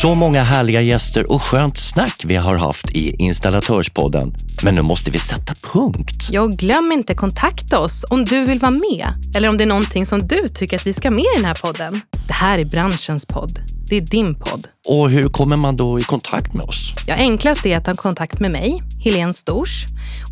Så 0.00 0.14
många 0.14 0.42
härliga 0.42 0.80
gäster 0.80 1.32
och 1.32 1.42
skönt 1.42 1.78
snack 1.78 2.22
vi 2.24 2.36
har 2.36 2.56
haft 2.56 2.90
i 2.90 3.14
Installatörspodden. 3.18 4.34
Men 4.62 4.74
nu 4.74 4.82
måste 4.82 5.10
vi 5.10 5.18
sätta 5.18 5.54
punkt. 5.72 6.28
Ja, 6.30 6.46
glöm 6.46 6.92
inte 6.92 7.14
kontakta 7.14 7.78
oss 7.78 8.04
om 8.10 8.24
du 8.24 8.44
vill 8.44 8.58
vara 8.58 8.70
med 8.70 9.06
eller 9.34 9.48
om 9.48 9.56
det 9.56 9.64
är 9.64 9.68
någonting 9.68 10.06
som 10.06 10.18
du 10.18 10.48
tycker 10.48 10.76
att 10.76 10.86
vi 10.86 10.92
ska 10.92 11.10
med 11.10 11.24
i 11.24 11.36
den 11.36 11.44
här 11.44 11.58
podden. 11.62 12.00
Det 12.26 12.32
här 12.32 12.58
är 12.58 12.64
branschens 12.64 13.26
podd. 13.26 13.58
Det 13.88 13.96
är 13.96 14.00
din 14.00 14.34
podd. 14.34 14.66
Och 14.86 15.10
hur 15.10 15.28
kommer 15.28 15.56
man 15.56 15.76
då 15.76 15.98
i 15.98 16.02
kontakt 16.02 16.54
med 16.54 16.62
oss? 16.62 16.94
Ja, 17.06 17.14
enklast 17.14 17.66
är 17.66 17.76
att 17.76 17.84
ta 17.84 17.94
kontakt 17.94 18.40
med 18.40 18.50
mig, 18.50 18.82
Helene 19.04 19.34
Stors. 19.34 19.84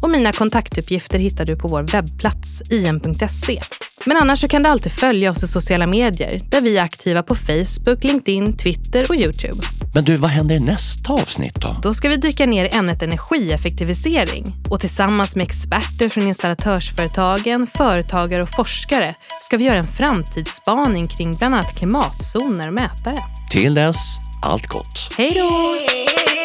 Och 0.02 0.10
mina 0.10 0.32
kontaktuppgifter 0.32 1.18
hittar 1.18 1.44
du 1.44 1.56
på 1.56 1.68
vår 1.68 1.82
webbplats 1.82 2.62
im.se. 2.70 3.60
Men 4.06 4.16
annars 4.16 4.40
så 4.40 4.48
kan 4.48 4.62
du 4.62 4.68
alltid 4.68 4.92
följa 4.92 5.30
oss 5.30 5.42
i 5.42 5.48
sociala 5.48 5.86
medier 5.86 6.42
där 6.50 6.60
vi 6.60 6.76
är 6.76 6.82
aktiva 6.82 7.22
på 7.22 7.34
Facebook, 7.34 8.04
LinkedIn, 8.04 8.56
Twitter 8.56 9.06
och 9.08 9.16
Youtube. 9.16 9.56
Men 9.94 10.04
du, 10.04 10.16
vad 10.16 10.30
händer 10.30 10.54
i 10.54 10.58
nästa 10.58 11.12
avsnitt 11.12 11.54
då? 11.54 11.76
Då 11.82 11.94
ska 11.94 12.08
vi 12.08 12.16
dyka 12.16 12.46
ner 12.46 12.64
i 12.64 12.68
ämnet 12.68 13.02
energieffektivisering 13.02 14.54
och 14.70 14.80
tillsammans 14.80 15.36
med 15.36 15.46
experter 15.46 16.08
från 16.08 16.26
installatörsföretagen, 16.26 17.66
företagare 17.66 18.42
och 18.42 18.50
forskare 18.56 19.14
ska 19.42 19.56
vi 19.56 19.64
göra 19.64 19.78
en 19.78 19.88
framtidsspaning 19.88 21.08
kring 21.08 21.34
bland 21.34 21.54
annat 21.54 21.78
klimatzoner 21.78 22.68
och 22.68 22.74
mätare. 22.74 23.18
Till 23.50 23.74
dess, 23.74 24.18
allt 24.40 24.66
gott. 24.66 25.08
Hej 25.16 25.32
då! 25.34 26.35